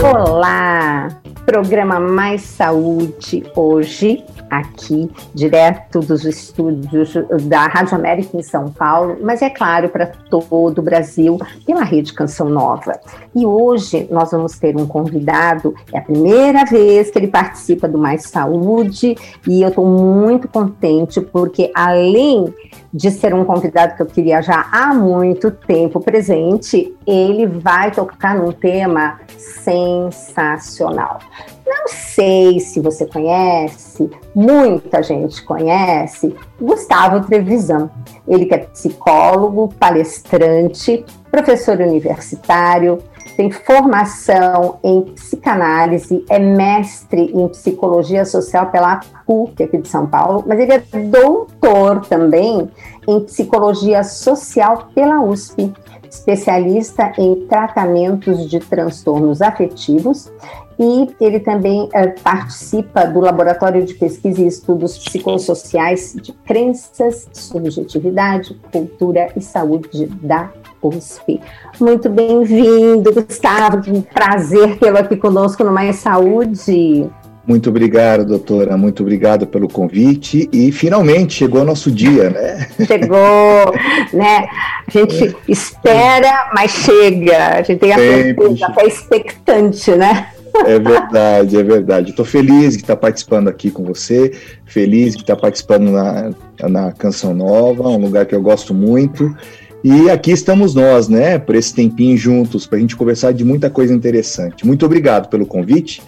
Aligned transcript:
Olá! 0.00 1.08
Programa 1.44 1.98
Mais 1.98 2.42
Saúde 2.42 3.42
hoje, 3.56 4.24
aqui, 4.48 5.10
direto 5.34 5.98
dos 5.98 6.24
estúdios 6.24 7.14
da 7.48 7.66
Rádio 7.66 7.96
América 7.96 8.36
em 8.36 8.42
São 8.42 8.70
Paulo, 8.70 9.16
mas 9.22 9.42
é 9.42 9.50
claro, 9.50 9.88
para 9.88 10.06
todo 10.06 10.78
o 10.78 10.82
Brasil, 10.82 11.36
pela 11.66 11.82
Rede 11.82 12.12
Canção 12.12 12.48
Nova. 12.48 13.00
E 13.34 13.44
hoje 13.44 14.06
nós 14.08 14.30
vamos 14.30 14.56
ter 14.56 14.76
um 14.76 14.86
convidado, 14.86 15.74
é 15.92 15.98
a 15.98 16.02
primeira 16.02 16.64
vez 16.64 17.10
que 17.10 17.18
ele 17.18 17.28
participa 17.28 17.88
do 17.88 17.98
Mais 17.98 18.22
Saúde, 18.24 19.16
e 19.48 19.62
eu 19.62 19.68
estou 19.68 19.84
muito 19.84 20.46
contente, 20.46 21.20
porque 21.20 21.72
além 21.74 22.54
de 22.92 23.10
ser 23.10 23.34
um 23.34 23.44
convidado 23.44 23.96
que 23.96 24.02
eu 24.02 24.06
queria 24.06 24.40
já 24.40 24.66
há 24.72 24.94
muito 24.94 25.50
tempo 25.50 26.00
presente, 26.00 26.94
ele 27.06 27.46
vai 27.46 27.90
tocar 27.90 28.36
num 28.36 28.52
tema 28.52 29.20
sensacional. 29.36 31.18
Não 31.66 31.86
sei 31.88 32.58
se 32.60 32.80
você 32.80 33.04
conhece, 33.04 34.10
muita 34.34 35.02
gente 35.02 35.42
conhece, 35.42 36.34
Gustavo 36.58 37.26
Trevisan. 37.26 37.90
Ele 38.26 38.46
que 38.46 38.54
é 38.54 38.58
psicólogo, 38.58 39.68
palestrante, 39.78 41.04
professor 41.30 41.78
universitário, 41.78 42.98
tem 43.38 43.52
formação 43.52 44.80
em 44.82 45.00
psicanálise, 45.14 46.24
é 46.28 46.40
mestre 46.40 47.30
em 47.32 47.46
psicologia 47.46 48.24
social 48.24 48.66
pela 48.66 48.98
PUC 49.24 49.62
aqui 49.62 49.78
de 49.78 49.86
São 49.86 50.08
Paulo, 50.08 50.42
mas 50.44 50.58
ele 50.58 50.72
é 50.72 50.78
doutor 50.80 52.00
também 52.00 52.68
em 53.06 53.20
psicologia 53.20 54.02
social 54.02 54.88
pela 54.92 55.22
USP, 55.22 55.72
especialista 56.10 57.12
em 57.16 57.46
tratamentos 57.46 58.50
de 58.50 58.58
transtornos 58.58 59.40
afetivos 59.40 60.28
e 60.76 61.08
ele 61.20 61.38
também 61.38 61.88
é, 61.92 62.08
participa 62.08 63.04
do 63.04 63.20
Laboratório 63.20 63.84
de 63.84 63.94
Pesquisa 63.94 64.42
e 64.42 64.48
Estudos 64.48 64.98
Psicossociais 64.98 66.14
de 66.20 66.32
Crenças, 66.32 67.28
Subjetividade, 67.32 68.60
Cultura 68.72 69.32
e 69.36 69.40
Saúde 69.40 70.06
da 70.06 70.50
USP. 70.82 71.40
Muito 71.80 72.08
bem-vindo, 72.08 73.12
Gustavo, 73.12 73.80
que 73.80 74.02
prazer 74.12 74.78
tê-lo 74.78 74.98
aqui 74.98 75.16
conosco 75.16 75.64
no 75.64 75.72
Mais 75.72 75.96
Saúde. 75.96 77.08
Muito 77.48 77.70
obrigado, 77.70 78.26
doutora. 78.26 78.76
Muito 78.76 79.02
obrigado 79.02 79.46
pelo 79.46 79.68
convite. 79.68 80.48
E 80.52 80.70
finalmente 80.70 81.32
chegou 81.32 81.62
o 81.62 81.64
nosso 81.64 81.90
dia, 81.90 82.28
né? 82.28 82.68
Chegou, 82.86 83.72
né? 84.12 84.46
A 84.86 84.90
gente 84.90 85.28
é. 85.28 85.34
espera, 85.48 86.50
mas 86.54 86.70
chega. 86.72 87.54
A 87.54 87.62
gente 87.62 87.78
tem 87.78 87.92
a 87.92 87.96
certeza, 87.96 88.74
é 88.78 88.86
expectante, 88.86 89.90
né? 89.92 90.26
É 90.66 90.78
verdade, 90.78 91.56
é 91.56 91.62
verdade. 91.62 92.10
Estou 92.10 92.24
feliz 92.24 92.74
de 92.74 92.82
estar 92.82 92.96
participando 92.96 93.48
aqui 93.48 93.70
com 93.70 93.82
você, 93.82 94.32
feliz 94.66 95.14
de 95.14 95.22
estar 95.22 95.36
participando 95.36 95.90
na, 95.90 96.30
na 96.68 96.92
Canção 96.92 97.32
Nova, 97.32 97.88
um 97.88 97.98
lugar 97.98 98.26
que 98.26 98.34
eu 98.34 98.42
gosto 98.42 98.74
muito. 98.74 99.34
E 99.82 100.10
aqui 100.10 100.32
estamos 100.32 100.74
nós, 100.74 101.08
né, 101.08 101.38
por 101.38 101.54
esse 101.54 101.74
tempinho 101.74 102.16
juntos, 102.16 102.66
para 102.66 102.78
a 102.78 102.80
gente 102.80 102.96
conversar 102.96 103.32
de 103.32 103.44
muita 103.44 103.70
coisa 103.70 103.94
interessante. 103.94 104.66
Muito 104.66 104.84
obrigado 104.84 105.28
pelo 105.28 105.46
convite 105.46 106.02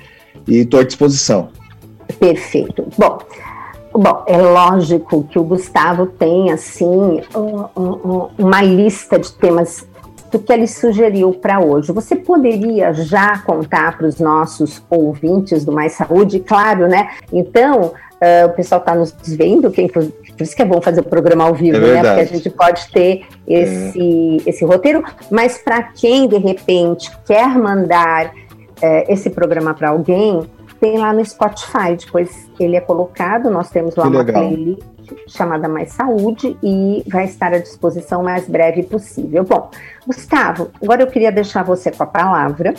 e 0.47 0.59
estou 0.59 0.81
à 0.81 0.85
disposição. 0.85 1.49
Perfeito. 2.19 2.87
Bom, 2.99 3.19
Bom, 3.93 4.23
é 4.27 4.41
lógico 4.41 5.25
que 5.25 5.37
o 5.37 5.43
Gustavo 5.43 6.07
tem, 6.07 6.53
assim, 6.53 7.21
uma 8.39 8.63
lista 8.63 9.19
de 9.19 9.33
temas 9.33 9.85
do 10.31 10.39
que 10.39 10.53
ele 10.53 10.67
sugeriu 10.67 11.33
para 11.33 11.61
hoje. 11.61 11.93
Você 11.93 12.15
poderia 12.15 12.93
já 12.93 13.39
contar 13.39 13.97
para 13.97 14.07
os 14.07 14.19
nossos 14.19 14.83
ouvintes 14.89 15.65
do 15.65 15.73
Mais 15.73 15.93
Saúde, 15.93 16.41
claro, 16.41 16.87
né? 16.87 17.11
Então, 17.33 17.93
uh, 18.21 18.47
o 18.47 18.51
pessoal 18.51 18.81
está 18.81 18.95
nos 18.95 19.15
vendo, 19.27 19.71
que 19.71 19.89
por 19.89 20.05
isso 20.41 20.55
que 20.55 20.63
é 20.63 20.65
bom 20.65 20.81
fazer 20.81 21.01
o 21.01 21.05
programa 21.05 21.45
ao 21.45 21.55
vivo, 21.55 21.79
é 21.79 21.81
né? 21.81 22.03
Porque 22.03 22.21
a 22.21 22.25
gente 22.25 22.51
pode 22.51 22.91
ter 22.93 23.27
esse, 23.47 24.43
é. 24.47 24.51
esse 24.51 24.65
roteiro, 24.65 25.03
mas 25.31 25.59
para 25.59 25.83
quem 25.83 26.29
de 26.29 26.39
repente 26.39 27.11
quer 27.27 27.49
mandar 27.59 28.27
uh, 28.27 29.05
esse 29.09 29.31
programa 29.31 29.75
para 29.75 29.91
alguém, 29.91 30.43
tem 30.81 30.97
lá 30.97 31.13
no 31.13 31.25
Spotify, 31.25 31.95
depois 31.99 32.49
ele 32.59 32.77
é 32.77 32.81
colocado, 32.81 33.51
nós 33.51 33.69
temos 33.69 33.95
lá 33.97 34.05
que 34.05 34.11
uma 34.11 34.23
legal. 34.23 34.49
playlist 34.49 34.83
chamada 35.27 35.69
Mais 35.69 35.93
Saúde 35.93 36.57
e 36.63 37.03
vai 37.09 37.25
estar 37.25 37.53
à 37.53 37.59
disposição 37.59 38.21
o 38.21 38.25
mais 38.25 38.49
breve 38.49 38.83
possível. 38.83 39.45
Bom, 39.45 39.71
Gustavo, 40.07 40.71
agora 40.83 41.03
eu 41.03 41.07
queria 41.07 41.33
deixar 41.33 41.63
você 41.63 41.91
com 41.91 42.03
a 42.03 42.07
palavra 42.07 42.75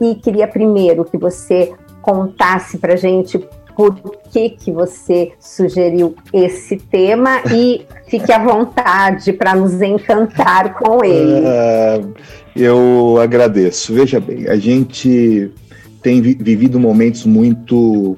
e 0.00 0.14
queria 0.14 0.46
primeiro 0.46 1.04
que 1.04 1.16
você 1.16 1.72
contasse 2.02 2.78
para 2.78 2.96
gente 2.96 3.38
por 3.76 3.94
que, 4.32 4.50
que 4.50 4.72
você 4.72 5.32
sugeriu 5.38 6.16
esse 6.32 6.76
tema 6.76 7.42
e 7.52 7.84
fique 8.08 8.32
à 8.32 8.38
vontade 8.38 9.32
para 9.34 9.54
nos 9.54 9.82
encantar 9.82 10.74
com 10.74 11.04
ele. 11.04 11.40
Uh, 11.40 12.14
eu 12.56 13.18
agradeço. 13.20 13.92
Veja 13.92 14.18
bem, 14.18 14.48
a 14.48 14.56
gente 14.56 15.50
tem 16.02 16.22
vivido 16.22 16.80
momentos 16.80 17.26
muito 17.26 18.16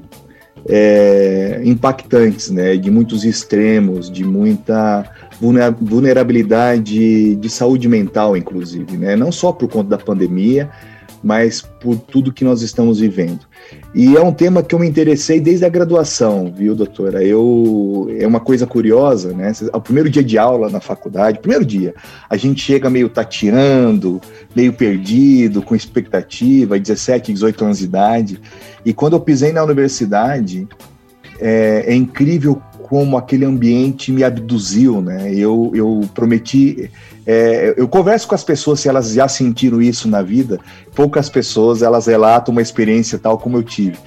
é, 0.68 1.60
impactantes, 1.64 2.50
né, 2.50 2.76
de 2.76 2.90
muitos 2.90 3.24
extremos, 3.24 4.10
de 4.10 4.24
muita 4.24 5.04
vulnerabilidade 5.80 7.36
de 7.36 7.48
saúde 7.48 7.88
mental, 7.88 8.36
inclusive, 8.36 8.96
né, 8.96 9.16
não 9.16 9.32
só 9.32 9.52
por 9.52 9.68
conta 9.68 9.90
da 9.90 9.98
pandemia, 9.98 10.68
mas 11.22 11.60
por 11.60 11.96
tudo 11.96 12.32
que 12.32 12.44
nós 12.44 12.62
estamos 12.62 13.00
vivendo. 13.00 13.40
E 13.94 14.16
é 14.16 14.20
um 14.20 14.32
tema 14.32 14.62
que 14.62 14.74
eu 14.74 14.78
me 14.78 14.88
interessei 14.88 15.40
desde 15.40 15.64
a 15.64 15.68
graduação, 15.68 16.52
viu, 16.54 16.74
doutora? 16.74 17.22
Eu 17.24 18.08
é 18.18 18.26
uma 18.26 18.40
coisa 18.40 18.66
curiosa, 18.66 19.32
né? 19.32 19.52
O 19.72 19.80
primeiro 19.80 20.08
dia 20.08 20.22
de 20.22 20.38
aula 20.38 20.68
na 20.70 20.80
faculdade, 20.80 21.40
primeiro 21.40 21.64
dia, 21.64 21.94
a 22.28 22.36
gente 22.36 22.60
chega 22.60 22.88
meio 22.88 23.08
tateando, 23.08 24.20
meio 24.54 24.72
perdido, 24.72 25.62
com 25.62 25.74
expectativa, 25.74 26.78
17, 26.78 27.32
18 27.32 27.64
anos 27.64 27.78
de 27.78 27.84
idade. 27.84 28.40
E 28.84 28.92
quando 28.92 29.14
eu 29.14 29.20
pisei 29.20 29.52
na 29.52 29.62
universidade, 29.64 30.68
é, 31.40 31.84
é 31.86 31.94
incrível 31.94 32.60
como 32.88 33.18
aquele 33.18 33.44
ambiente 33.44 34.10
me 34.10 34.24
abduziu, 34.24 35.02
né? 35.02 35.32
Eu, 35.34 35.70
eu 35.74 36.00
prometi, 36.14 36.90
é, 37.26 37.74
eu 37.76 37.86
converso 37.86 38.26
com 38.26 38.34
as 38.34 38.42
pessoas 38.42 38.80
se 38.80 38.88
elas 38.88 39.12
já 39.12 39.28
sentiram 39.28 39.82
isso 39.82 40.08
na 40.08 40.22
vida. 40.22 40.58
Poucas 40.94 41.28
pessoas 41.28 41.82
elas 41.82 42.06
relatam 42.06 42.52
uma 42.52 42.62
experiência 42.62 43.18
tal 43.18 43.36
como 43.36 43.58
eu 43.58 43.62
tive. 43.62 43.98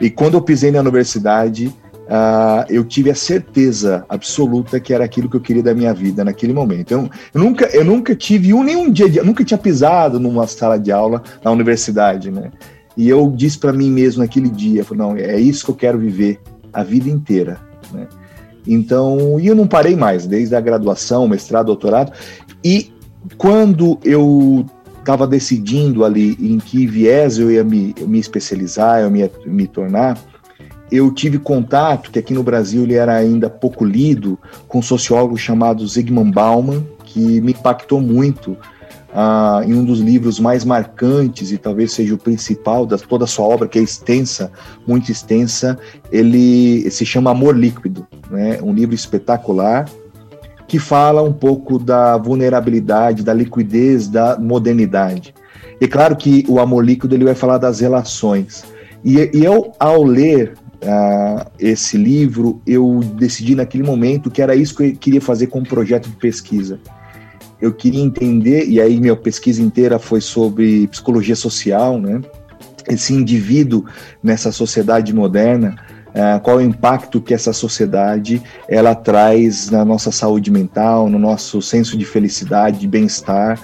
E 0.00 0.08
quando 0.08 0.34
eu 0.34 0.40
pisei 0.40 0.70
na 0.70 0.80
universidade, 0.80 1.66
uh, 1.66 2.64
eu 2.70 2.82
tive 2.82 3.10
a 3.10 3.14
certeza 3.14 4.06
absoluta 4.08 4.80
que 4.80 4.94
era 4.94 5.04
aquilo 5.04 5.28
que 5.28 5.36
eu 5.36 5.40
queria 5.40 5.62
da 5.62 5.74
minha 5.74 5.92
vida 5.92 6.24
naquele 6.24 6.54
momento. 6.54 6.92
Eu, 6.92 7.10
eu 7.34 7.40
nunca, 7.40 7.66
eu 7.66 7.84
nunca 7.84 8.16
tive 8.16 8.54
um 8.54 8.64
nenhum 8.64 8.90
dia, 8.90 9.10
de, 9.10 9.20
nunca 9.20 9.44
tinha 9.44 9.58
pisado 9.58 10.18
numa 10.18 10.46
sala 10.46 10.78
de 10.78 10.90
aula 10.90 11.22
na 11.44 11.50
universidade, 11.50 12.30
né? 12.30 12.50
E 12.96 13.06
eu 13.06 13.30
disse 13.30 13.58
para 13.58 13.72
mim 13.72 13.90
mesmo 13.90 14.22
naquele 14.22 14.48
dia, 14.48 14.82
falei, 14.82 15.06
não, 15.06 15.16
é 15.16 15.38
isso 15.38 15.64
que 15.64 15.70
eu 15.70 15.76
quero 15.76 15.98
viver 15.98 16.40
a 16.72 16.82
vida 16.82 17.10
inteira, 17.10 17.60
né? 17.92 18.08
Então, 18.66 19.38
e 19.40 19.46
eu 19.46 19.54
não 19.54 19.66
parei 19.66 19.96
mais, 19.96 20.26
desde 20.26 20.54
a 20.54 20.60
graduação, 20.60 21.26
mestrado, 21.28 21.66
doutorado. 21.66 22.12
E 22.64 22.92
quando 23.36 23.98
eu 24.04 24.66
estava 24.98 25.26
decidindo 25.26 26.04
ali 26.04 26.36
em 26.40 26.58
que 26.58 26.86
viés 26.86 27.38
eu 27.38 27.50
ia 27.50 27.64
me, 27.64 27.94
me 28.06 28.18
especializar, 28.18 29.00
eu 29.00 29.10
me, 29.10 29.28
me 29.46 29.66
tornar, 29.66 30.18
eu 30.90 31.12
tive 31.12 31.38
contato, 31.38 32.10
que 32.10 32.18
aqui 32.18 32.34
no 32.34 32.42
Brasil 32.42 32.82
ele 32.82 32.94
era 32.94 33.14
ainda 33.14 33.48
pouco 33.48 33.84
lido, 33.84 34.38
com 34.66 34.78
um 34.78 34.82
sociólogo 34.82 35.36
chamado 35.36 35.86
Zygmunt 35.86 36.32
Bauman, 36.32 36.84
que 37.04 37.40
me 37.40 37.52
impactou 37.52 38.00
muito 38.00 38.56
ah, 39.12 39.62
em 39.66 39.74
um 39.74 39.84
dos 39.84 39.98
livros 39.98 40.38
mais 40.38 40.64
marcantes 40.64 41.50
e 41.50 41.58
talvez 41.58 41.92
seja 41.92 42.14
o 42.14 42.18
principal 42.18 42.86
de 42.86 42.96
toda 42.98 43.24
a 43.24 43.26
sua 43.26 43.46
obra, 43.46 43.66
que 43.66 43.78
é 43.78 43.82
extensa, 43.82 44.52
muito 44.86 45.10
extensa, 45.10 45.78
ele 46.12 46.88
se 46.90 47.04
chama 47.04 47.30
Amor 47.30 47.56
Líquido, 47.56 48.06
né? 48.30 48.58
um 48.62 48.72
livro 48.72 48.94
espetacular 48.94 49.86
que 50.68 50.78
fala 50.78 51.22
um 51.22 51.32
pouco 51.32 51.78
da 51.78 52.16
vulnerabilidade, 52.16 53.24
da 53.24 53.34
liquidez, 53.34 54.06
da 54.06 54.38
modernidade. 54.38 55.34
E 55.80 55.88
claro 55.88 56.14
que 56.14 56.44
o 56.48 56.60
Amor 56.60 56.84
Líquido 56.84 57.12
ele 57.12 57.24
vai 57.24 57.34
falar 57.34 57.58
das 57.58 57.80
relações. 57.80 58.64
E, 59.04 59.30
e 59.34 59.44
eu, 59.44 59.72
ao 59.80 60.04
ler 60.04 60.52
uh, 60.82 61.50
esse 61.58 61.96
livro, 61.96 62.62
eu 62.64 63.00
decidi 63.16 63.56
naquele 63.56 63.82
momento 63.82 64.30
que 64.30 64.40
era 64.40 64.54
isso 64.54 64.76
que 64.76 64.84
eu 64.84 64.92
queria 64.94 65.20
fazer 65.20 65.48
como 65.48 65.66
projeto 65.66 66.08
de 66.08 66.14
pesquisa 66.16 66.78
eu 67.60 67.72
queria 67.72 68.02
entender, 68.02 68.66
e 68.66 68.80
aí 68.80 68.98
minha 68.98 69.16
pesquisa 69.16 69.62
inteira 69.62 69.98
foi 69.98 70.20
sobre 70.20 70.86
psicologia 70.86 71.36
social, 71.36 71.98
né? 71.98 72.20
Esse 72.88 73.12
indivíduo 73.12 73.84
nessa 74.22 74.50
sociedade 74.50 75.14
moderna, 75.14 75.76
uh, 76.08 76.40
qual 76.40 76.60
é 76.60 76.64
o 76.64 76.66
impacto 76.66 77.20
que 77.20 77.34
essa 77.34 77.52
sociedade 77.52 78.42
ela 78.68 78.94
traz 78.94 79.70
na 79.70 79.84
nossa 79.84 80.10
saúde 80.10 80.50
mental, 80.50 81.08
no 81.08 81.18
nosso 81.18 81.60
senso 81.60 81.96
de 81.98 82.04
felicidade, 82.04 82.78
de 82.78 82.88
bem-estar. 82.88 83.60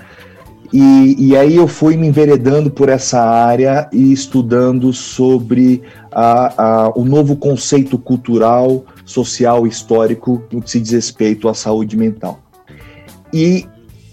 E, 0.72 1.28
e, 1.28 1.37
aí 1.37 1.56
eu 1.56 1.69
fui 1.69 1.96
me 1.96 2.08
enveredando 2.08 2.70
por 2.70 2.88
essa 2.88 3.20
área 3.22 3.88
e 3.92 4.12
estudando 4.12 4.92
sobre 4.92 5.82
a, 6.10 6.62
a, 6.87 6.99
o 6.99 7.04
novo 7.04 7.37
conceito 7.37 7.96
cultural, 7.96 8.84
social, 9.04 9.64
histórico 9.64 10.42
no 10.52 10.60
que 10.60 10.70
se 10.70 10.81
diz 10.81 10.90
respeito 10.90 11.49
à 11.49 11.54
saúde 11.54 11.96
mental. 11.96 12.40
E 13.32 13.64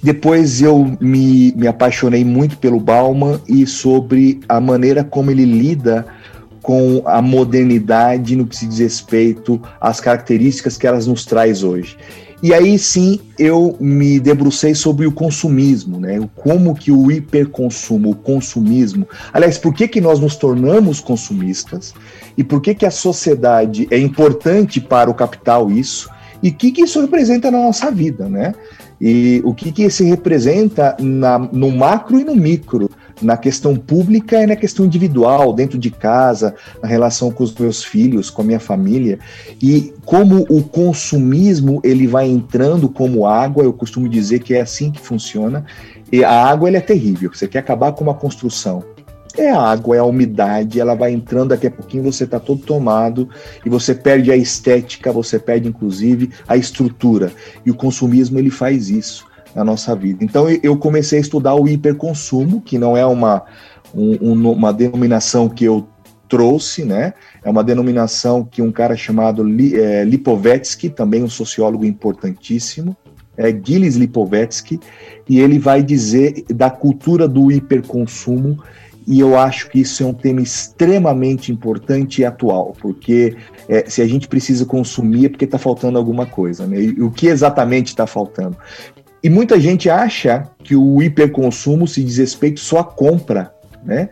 depois 0.03 0.61
eu 0.61 0.97
me, 0.99 1.53
me 1.53 1.65
apaixonei 1.65 2.25
muito 2.25 2.57
pelo 2.57 2.77
Bauman 2.77 3.39
e 3.47 3.65
sobre 3.65 4.41
a 4.49 4.59
maneira 4.59 5.01
como 5.01 5.31
ele 5.31 5.45
lida 5.45 6.05
com 6.61 7.01
a 7.05 7.21
modernidade 7.21 8.35
no 8.35 8.45
que 8.45 8.55
se 8.55 8.67
diz 8.67 8.79
respeito 8.79 9.61
às 9.79 10.01
características 10.01 10.77
que 10.77 10.85
elas 10.85 11.07
nos 11.07 11.25
traz 11.25 11.63
hoje. 11.63 11.97
E 12.41 12.53
aí 12.53 12.77
sim 12.77 13.21
eu 13.39 13.77
me 13.79 14.19
debrucei 14.19 14.75
sobre 14.75 15.07
o 15.07 15.11
consumismo, 15.13 15.97
né? 15.97 16.19
Como 16.35 16.75
que 16.75 16.91
o 16.91 17.09
hiperconsumo, 17.09 18.11
o 18.11 18.15
consumismo, 18.15 19.07
aliás, 19.31 19.57
por 19.57 19.73
que 19.73 19.87
que 19.87 20.01
nós 20.01 20.19
nos 20.19 20.35
tornamos 20.35 20.99
consumistas 20.99 21.93
e 22.37 22.43
por 22.43 22.61
que 22.61 22.75
que 22.75 22.85
a 22.85 22.91
sociedade 22.91 23.87
é 23.89 23.97
importante 23.97 24.81
para 24.81 25.09
o 25.09 25.13
capital 25.13 25.71
isso 25.71 26.09
e 26.41 26.49
o 26.49 26.53
que 26.53 26.73
que 26.73 26.81
isso 26.81 26.99
representa 26.99 27.49
na 27.49 27.59
nossa 27.59 27.89
vida, 27.89 28.27
né? 28.27 28.53
E 29.05 29.41
o 29.43 29.53
que 29.53 29.69
que 29.69 29.89
se 29.89 30.05
representa 30.05 30.95
na, 30.97 31.37
no 31.37 31.69
macro 31.69 32.21
e 32.21 32.23
no 32.23 32.33
micro? 32.33 32.89
Na 33.21 33.35
questão 33.35 33.75
pública 33.75 34.41
e 34.41 34.47
na 34.47 34.55
questão 34.55 34.85
individual, 34.85 35.51
dentro 35.51 35.77
de 35.77 35.91
casa, 35.91 36.55
na 36.81 36.87
relação 36.87 37.29
com 37.29 37.43
os 37.43 37.53
meus 37.53 37.83
filhos, 37.83 38.29
com 38.29 38.41
a 38.41 38.45
minha 38.45 38.61
família, 38.61 39.19
e 39.61 39.93
como 40.05 40.45
o 40.49 40.63
consumismo 40.63 41.81
ele 41.83 42.07
vai 42.07 42.29
entrando 42.29 42.87
como 42.87 43.27
água, 43.27 43.65
eu 43.65 43.73
costumo 43.73 44.07
dizer 44.07 44.39
que 44.39 44.53
é 44.53 44.61
assim 44.61 44.89
que 44.89 45.01
funciona, 45.01 45.65
e 46.09 46.23
a 46.23 46.31
água 46.31 46.69
ela 46.69 46.77
é 46.77 46.81
terrível, 46.81 47.29
você 47.33 47.45
quer 47.45 47.59
acabar 47.59 47.91
com 47.91 48.05
uma 48.05 48.13
construção, 48.13 48.85
é 49.37 49.49
a 49.49 49.59
água, 49.59 49.95
é 49.95 49.99
a 49.99 50.03
umidade, 50.03 50.79
ela 50.79 50.93
vai 50.93 51.11
entrando, 51.11 51.49
daqui 51.49 51.67
a 51.67 51.71
pouquinho 51.71 52.03
você 52.03 52.23
está 52.23 52.39
todo 52.39 52.61
tomado 52.61 53.27
e 53.65 53.69
você 53.69 53.95
perde 53.95 54.31
a 54.31 54.37
estética, 54.37 55.11
você 55.11 55.39
perde 55.39 55.67
inclusive 55.67 56.29
a 56.47 56.55
estrutura. 56.55 57.31
E 57.65 57.71
o 57.71 57.75
consumismo 57.75 58.37
ele 58.37 58.51
faz 58.51 58.89
isso 58.89 59.25
na 59.55 59.63
nossa 59.63 59.95
vida. 59.95 60.23
Então 60.23 60.47
eu 60.61 60.77
comecei 60.77 61.17
a 61.17 61.21
estudar 61.21 61.55
o 61.55 61.67
hiperconsumo, 61.67 62.61
que 62.61 62.77
não 62.77 62.95
é 62.95 63.05
uma, 63.05 63.43
um, 63.93 64.51
uma 64.51 64.71
denominação 64.71 65.49
que 65.49 65.65
eu 65.65 65.87
trouxe, 66.27 66.83
né? 66.83 67.13
É 67.43 67.49
uma 67.49 67.63
denominação 67.63 68.43
que 68.43 68.61
um 68.61 68.71
cara 68.71 68.95
chamado 68.95 69.45
é, 69.75 70.03
Lipovetsky, 70.03 70.89
também 70.89 71.21
um 71.21 71.29
sociólogo 71.29 71.85
importantíssimo, 71.85 72.97
é 73.37 73.51
Gilles 73.51 73.95
Lipovetsky, 73.95 74.79
e 75.27 75.39
ele 75.39 75.59
vai 75.59 75.83
dizer 75.83 76.43
da 76.49 76.69
cultura 76.69 77.27
do 77.27 77.51
hiperconsumo, 77.51 78.59
e 79.07 79.19
eu 79.19 79.37
acho 79.37 79.69
que 79.69 79.81
isso 79.81 80.03
é 80.03 80.05
um 80.05 80.13
tema 80.13 80.41
extremamente 80.41 81.51
importante 81.51 82.21
e 82.21 82.25
atual, 82.25 82.75
porque 82.79 83.35
é, 83.67 83.89
se 83.89 84.01
a 84.01 84.07
gente 84.07 84.27
precisa 84.27 84.65
consumir 84.65 85.25
é 85.25 85.29
porque 85.29 85.45
está 85.45 85.57
faltando 85.57 85.97
alguma 85.97 86.25
coisa, 86.25 86.65
né? 86.65 86.81
E 86.81 87.01
o 87.01 87.11
que 87.11 87.27
exatamente 87.27 87.87
está 87.87 88.07
faltando? 88.07 88.57
E 89.23 89.29
muita 89.29 89.59
gente 89.59 89.89
acha 89.89 90.49
que 90.63 90.75
o 90.75 91.01
hiperconsumo 91.01 91.87
se 91.87 92.03
diz 92.03 92.17
respeito 92.17 92.59
só 92.59 92.79
à 92.79 92.83
compra, 92.83 93.53
né? 93.83 94.09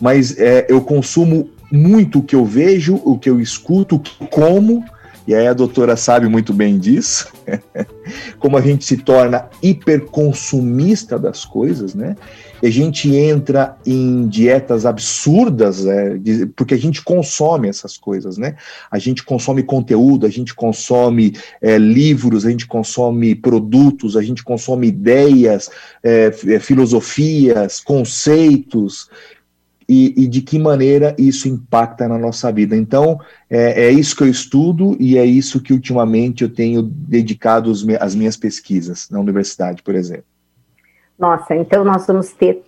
Mas 0.00 0.38
é, 0.38 0.66
eu 0.68 0.80
consumo 0.80 1.50
muito 1.70 2.18
o 2.18 2.22
que 2.22 2.36
eu 2.36 2.44
vejo, 2.44 3.00
o 3.04 3.18
que 3.18 3.28
eu 3.28 3.40
escuto, 3.40 3.96
o 3.96 4.00
que 4.00 4.26
como, 4.28 4.84
e 5.26 5.34
aí 5.34 5.46
a 5.46 5.52
doutora 5.52 5.96
sabe 5.96 6.28
muito 6.28 6.52
bem 6.52 6.78
disso, 6.78 7.32
como 8.38 8.56
a 8.56 8.60
gente 8.60 8.84
se 8.84 8.98
torna 8.98 9.48
hiperconsumista 9.62 11.18
das 11.18 11.44
coisas, 11.44 11.94
né? 11.94 12.16
a 12.66 12.70
gente 12.70 13.14
entra 13.14 13.76
em 13.84 14.26
dietas 14.26 14.86
absurdas, 14.86 15.86
é, 15.86 16.18
porque 16.56 16.74
a 16.74 16.78
gente 16.78 17.02
consome 17.02 17.68
essas 17.68 17.96
coisas, 17.96 18.38
né? 18.38 18.56
A 18.90 18.98
gente 18.98 19.22
consome 19.22 19.62
conteúdo, 19.62 20.26
a 20.26 20.30
gente 20.30 20.54
consome 20.54 21.36
é, 21.60 21.76
livros, 21.76 22.46
a 22.46 22.50
gente 22.50 22.66
consome 22.66 23.34
produtos, 23.34 24.16
a 24.16 24.22
gente 24.22 24.42
consome 24.42 24.88
ideias, 24.88 25.70
é, 26.02 26.32
é 26.46 26.58
filosofias, 26.58 27.80
conceitos. 27.80 29.10
E, 29.88 30.14
e, 30.16 30.26
de 30.26 30.40
que 30.40 30.58
maneira 30.58 31.14
isso 31.18 31.46
impacta 31.46 32.08
na 32.08 32.18
nossa 32.18 32.50
vida. 32.50 32.74
Então, 32.74 33.20
é, 33.50 33.86
é, 33.86 33.90
isso 33.90 34.16
que 34.16 34.22
eu 34.22 34.28
estudo 34.28 34.96
e 34.98 35.18
é 35.18 35.24
isso 35.26 35.60
que 35.60 35.74
ultimamente 35.74 36.42
eu 36.42 36.48
tenho 36.48 36.82
dedicado 36.82 37.70
as 38.00 38.14
minhas 38.14 38.36
pesquisas 38.36 39.10
na 39.10 39.20
universidade, 39.20 39.82
por 39.82 39.94
exemplo. 39.94 40.24
Nossa, 41.18 41.54
então 41.54 41.84
nós 41.84 42.06
vamos 42.06 42.32
ter. 42.32 42.62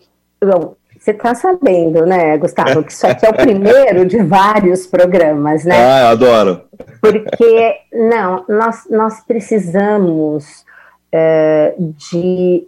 Bom, 0.44 0.76
você 0.98 1.12
está 1.12 1.34
sabendo, 1.34 2.04
né, 2.04 2.36
Gustavo, 2.36 2.82
que 2.82 2.92
isso 2.92 3.06
aqui 3.06 3.26
é 3.26 3.30
o 3.30 3.34
primeiro 3.34 4.04
de 4.04 4.22
vários 4.22 4.86
programas, 4.86 5.64
né? 5.64 5.76
Ah, 5.76 6.00
eu 6.00 6.08
adoro. 6.08 6.62
Porque, 7.00 7.76
não, 7.92 8.44
nós, 8.48 8.88
nós 8.90 9.20
precisamos 9.24 10.64
é, 11.12 11.74
de 11.78 12.66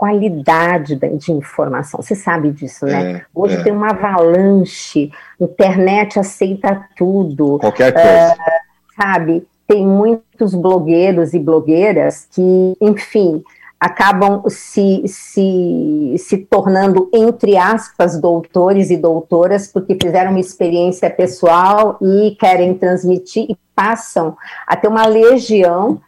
qualidade 0.00 0.96
de 0.96 1.30
informação. 1.30 2.00
Você 2.00 2.14
sabe 2.14 2.50
disso, 2.52 2.86
né? 2.86 3.12
É, 3.12 3.22
Hoje 3.34 3.56
é. 3.56 3.62
tem 3.62 3.70
uma 3.70 3.90
avalanche, 3.90 5.12
internet 5.38 6.18
aceita 6.18 6.88
tudo. 6.96 7.58
Qualquer 7.58 7.92
coisa. 7.92 8.08
É, 8.08 8.34
sabe? 8.98 9.46
Tem 9.68 9.86
muitos 9.86 10.54
blogueiros 10.54 11.34
e 11.34 11.38
blogueiras 11.38 12.26
que, 12.32 12.74
enfim, 12.80 13.44
acabam 13.78 14.42
se, 14.48 15.02
se, 15.06 16.14
se 16.16 16.38
tornando, 16.38 17.10
entre 17.12 17.58
aspas, 17.58 18.18
doutores 18.18 18.88
e 18.88 18.96
doutoras, 18.96 19.66
porque 19.66 19.98
fizeram 20.00 20.30
uma 20.30 20.40
experiência 20.40 21.10
pessoal 21.10 21.98
e 22.00 22.34
querem 22.40 22.72
transmitir 22.72 23.44
e 23.50 23.56
passam 23.76 24.34
a 24.66 24.74
ter 24.76 24.88
uma 24.88 25.04
legião 25.04 26.00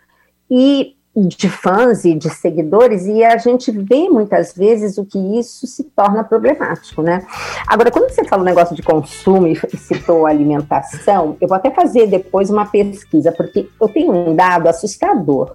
e 0.50 0.96
de 1.14 1.48
fãs 1.48 2.04
e 2.04 2.14
de 2.14 2.30
seguidores, 2.30 3.04
e 3.04 3.22
a 3.22 3.36
gente 3.36 3.70
vê 3.70 4.08
muitas 4.08 4.54
vezes 4.54 4.96
o 4.96 5.04
que 5.04 5.18
isso 5.38 5.66
se 5.66 5.84
torna 5.84 6.24
problemático, 6.24 7.02
né? 7.02 7.26
Agora, 7.66 7.90
quando 7.90 8.10
você 8.10 8.24
fala 8.24 8.42
o 8.42 8.46
negócio 8.46 8.74
de 8.74 8.82
consumo 8.82 9.46
e 9.46 9.56
citou 9.76 10.26
alimentação, 10.26 11.36
eu 11.40 11.46
vou 11.46 11.56
até 11.56 11.70
fazer 11.70 12.06
depois 12.06 12.48
uma 12.48 12.64
pesquisa, 12.64 13.30
porque 13.30 13.68
eu 13.80 13.88
tenho 13.88 14.12
um 14.12 14.34
dado 14.34 14.68
assustador 14.68 15.54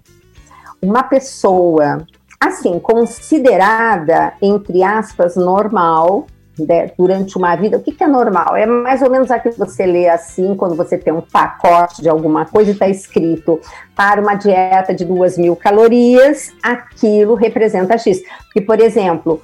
uma 0.82 1.04
pessoa, 1.04 2.06
assim, 2.40 2.80
considerada, 2.80 4.34
entre 4.42 4.84
aspas, 4.84 5.36
normal, 5.36 6.28
né, 6.60 6.92
durante 6.98 7.38
uma 7.38 7.56
vida, 7.56 7.78
o 7.78 7.82
que, 7.82 7.92
que, 7.92 8.04
é 8.04 8.08
normal? 8.08 8.56
É 8.56 8.66
mais 8.66 9.02
ou 9.02 9.10
menos 9.10 9.30
aquilo 9.30 9.54
que 9.54 9.60
você 9.60 9.86
lê 9.86 10.08
assim, 10.10 10.56
quando 10.56 10.76
você 10.76 10.98
tem 10.98 11.14
um 11.14 11.22
pacote 11.22 12.02
de 12.02 12.10
alguma 12.10 12.46
coisa 12.46 12.72
e 12.72 12.74
está 12.74 12.88
escrito 12.88 13.60
para 13.96 14.22
uma 14.22 14.36
dieta 14.36 14.94
de 14.94 15.06
duas 15.06 15.38
mil 15.38 15.56
calorias, 15.56 16.54
aquilo 16.62 17.36
representa 17.36 17.98
X. 17.98 18.22
Porque, 18.46 18.62
por 18.62 18.80
exemplo, 18.80 19.42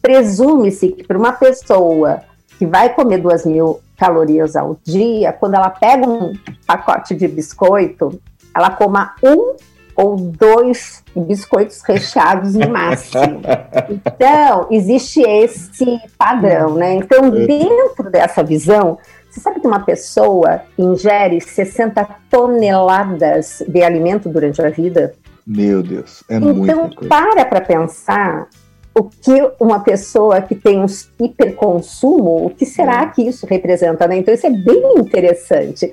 presume-se 0.00 0.88
que 0.88 1.04
para 1.04 1.18
uma 1.18 1.32
pessoa 1.32 2.22
que 2.58 2.66
vai 2.66 2.94
comer 2.94 3.18
duas 3.18 3.46
mil 3.46 3.80
calorias 3.96 4.56
ao 4.56 4.76
dia, 4.84 5.32
quando 5.32 5.54
ela 5.54 5.70
pega 5.70 6.08
um 6.08 6.32
pacote 6.66 7.14
de 7.14 7.28
biscoito, 7.28 8.20
ela 8.54 8.70
coma 8.70 9.14
um 9.22 9.54
ou 9.96 10.16
dois 10.16 11.02
biscoitos 11.14 11.82
recheados 11.82 12.54
no 12.54 12.68
máximo. 12.70 13.40
Então, 13.90 14.68
existe 14.70 15.20
esse 15.20 16.00
padrão, 16.16 16.74
né? 16.74 16.94
Então, 16.94 17.26
é. 17.26 17.46
dentro 17.46 18.10
dessa 18.10 18.42
visão, 18.42 18.98
você 19.28 19.40
sabe 19.40 19.60
que 19.60 19.66
uma 19.66 19.80
pessoa 19.80 20.62
ingere 20.78 21.40
60 21.40 22.06
toneladas 22.30 23.62
de 23.66 23.82
alimento 23.82 24.28
durante 24.28 24.62
a 24.62 24.70
vida? 24.70 25.14
Meu 25.46 25.82
Deus, 25.82 26.22
é 26.28 26.36
então, 26.36 26.54
muita 26.54 26.72
Então, 26.72 27.08
para 27.08 27.44
para 27.44 27.60
pensar 27.60 28.48
o 28.94 29.04
que 29.04 29.50
uma 29.58 29.80
pessoa 29.80 30.40
que 30.42 30.54
tem 30.54 30.80
um 30.80 30.86
hiperconsumo, 31.18 32.46
o 32.46 32.50
que 32.50 32.66
será 32.66 33.02
é. 33.02 33.06
que 33.06 33.22
isso 33.22 33.46
representa, 33.46 34.06
né? 34.06 34.16
Então, 34.18 34.34
isso 34.34 34.46
é 34.46 34.50
bem 34.50 34.98
interessante. 34.98 35.90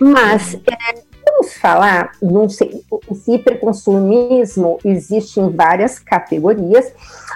Mas 0.00 0.54
é, 0.54 1.02
Vamos 1.24 1.54
falar, 1.54 2.12
não 2.20 2.48
sei, 2.48 2.82
esse 3.10 3.32
hiperconsumismo 3.32 4.78
existe 4.84 5.40
em 5.40 5.50
várias 5.50 5.98
categorias, 5.98 6.92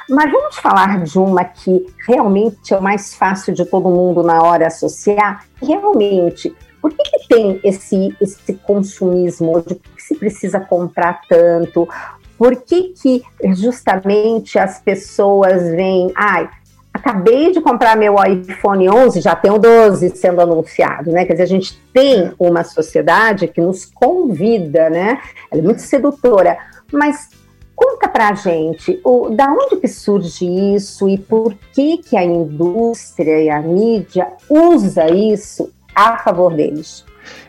mas 0.09 0.31
vamos 0.31 0.57
falar 0.57 1.03
de 1.03 1.19
uma 1.19 1.45
que 1.45 1.87
realmente 2.07 2.75
é 2.75 2.77
o 2.77 2.83
mais 2.83 3.15
fácil 3.15 3.55
de 3.55 3.65
todo 3.65 3.89
mundo 3.89 4.23
na 4.23 4.43
hora 4.43 4.67
associar. 4.67 5.45
Realmente, 5.61 6.55
por 6.81 6.93
que, 6.93 7.03
que 7.05 7.29
tem 7.29 7.61
esse, 7.63 8.15
esse 8.21 8.55
consumismo? 8.55 9.63
Por 9.63 9.77
que 9.77 10.03
se 10.03 10.17
precisa 10.17 10.59
comprar 10.59 11.21
tanto? 11.29 11.89
Por 12.37 12.57
que, 12.57 12.89
que 12.89 13.23
justamente 13.55 14.59
as 14.59 14.81
pessoas 14.81 15.63
veem, 15.71 16.11
ai, 16.17 16.51
acabei 16.93 17.53
de 17.53 17.61
comprar 17.61 17.97
meu 17.97 18.15
iPhone 18.23 18.89
11, 18.89 19.21
já 19.21 19.35
tem 19.35 19.51
o 19.51 19.59
12 19.59 20.11
sendo 20.17 20.41
anunciado, 20.41 21.11
né? 21.11 21.25
Quer 21.25 21.33
dizer, 21.33 21.43
a 21.45 21.47
gente 21.47 21.81
tem 21.93 22.33
uma 22.39 22.65
sociedade 22.65 23.49
que 23.49 23.61
nos 23.61 23.85
convida, 23.85 24.91
né? 24.91 25.19
Ela 25.51 25.61
é 25.61 25.65
muito 25.65 25.81
sedutora, 25.83 26.59
mas 26.93 27.29
Conta 27.75 28.07
pra 28.07 28.33
gente, 28.35 29.01
o, 29.03 29.31
da 29.31 29.51
onde 29.51 29.77
que 29.77 29.89
surge 29.89 30.47
isso 30.47 31.09
e 31.09 31.19
por 31.19 31.53
que 31.73 31.99
que 31.99 32.17
a 32.17 32.23
indústria 32.23 33.43
e 33.43 33.51
a 33.51 33.61
mídia 33.61 34.29
usa 34.49 35.11
isso 35.11 35.69
a 35.93 36.19
favor 36.19 36.55
deles? 36.55 37.05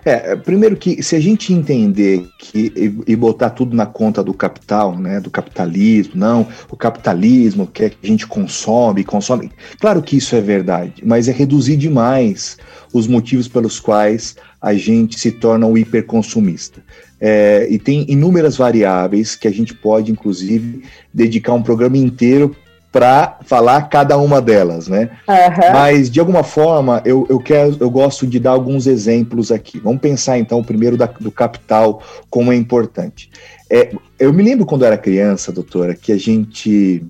É, 0.05 0.35
primeiro 0.35 0.75
que 0.75 1.01
se 1.01 1.15
a 1.15 1.19
gente 1.19 1.53
entender 1.53 2.27
que 2.37 2.71
e, 2.75 3.11
e, 3.13 3.15
botar 3.15 3.51
tudo 3.51 3.75
na 3.75 3.85
conta 3.85 4.23
do 4.23 4.33
capital, 4.33 4.97
né, 4.97 5.19
do 5.19 5.31
capitalismo, 5.31 6.13
não, 6.15 6.47
o 6.69 6.75
capitalismo 6.75 7.67
quer 7.67 7.91
que 7.91 7.97
a 8.03 8.07
gente 8.07 8.27
consome, 8.27 9.03
consome. 9.03 9.51
Claro 9.79 10.01
que 10.01 10.17
isso 10.17 10.35
é 10.35 10.41
verdade, 10.41 11.01
mas 11.03 11.27
é 11.27 11.31
reduzir 11.31 11.77
demais 11.77 12.57
os 12.93 13.07
motivos 13.07 13.47
pelos 13.47 13.79
quais 13.79 14.35
a 14.61 14.73
gente 14.73 15.19
se 15.19 15.31
torna 15.31 15.65
um 15.65 15.77
hiperconsumista. 15.77 16.81
É, 17.19 17.67
e 17.69 17.79
tem 17.79 18.05
inúmeras 18.09 18.57
variáveis 18.57 19.35
que 19.35 19.47
a 19.47 19.51
gente 19.51 19.73
pode, 19.73 20.11
inclusive, 20.11 20.83
dedicar 21.13 21.53
um 21.53 21.63
programa 21.63 21.97
inteiro 21.97 22.55
para 22.93 23.39
falar 23.43 23.89
cada 23.89 24.15
uma 24.19 24.39
delas, 24.39 24.87
né? 24.87 25.09
Uhum. 25.27 25.73
Mas 25.73 26.11
de 26.11 26.19
alguma 26.19 26.43
forma 26.43 27.01
eu, 27.03 27.25
eu 27.27 27.39
quero, 27.39 27.75
eu 27.79 27.89
gosto 27.89 28.27
de 28.27 28.39
dar 28.39 28.51
alguns 28.51 28.85
exemplos 28.85 29.51
aqui. 29.51 29.79
Vamos 29.79 29.99
pensar 29.99 30.37
então 30.37 30.63
primeiro 30.63 30.95
da, 30.95 31.07
do 31.07 31.31
capital 31.31 32.03
como 32.29 32.53
é 32.53 32.55
importante. 32.55 33.31
É, 33.67 33.89
eu 34.19 34.31
me 34.31 34.43
lembro 34.43 34.63
quando 34.63 34.83
eu 34.83 34.87
era 34.87 34.97
criança, 34.97 35.51
doutora, 35.51 35.95
que 35.95 36.11
a 36.11 36.17
gente 36.17 37.03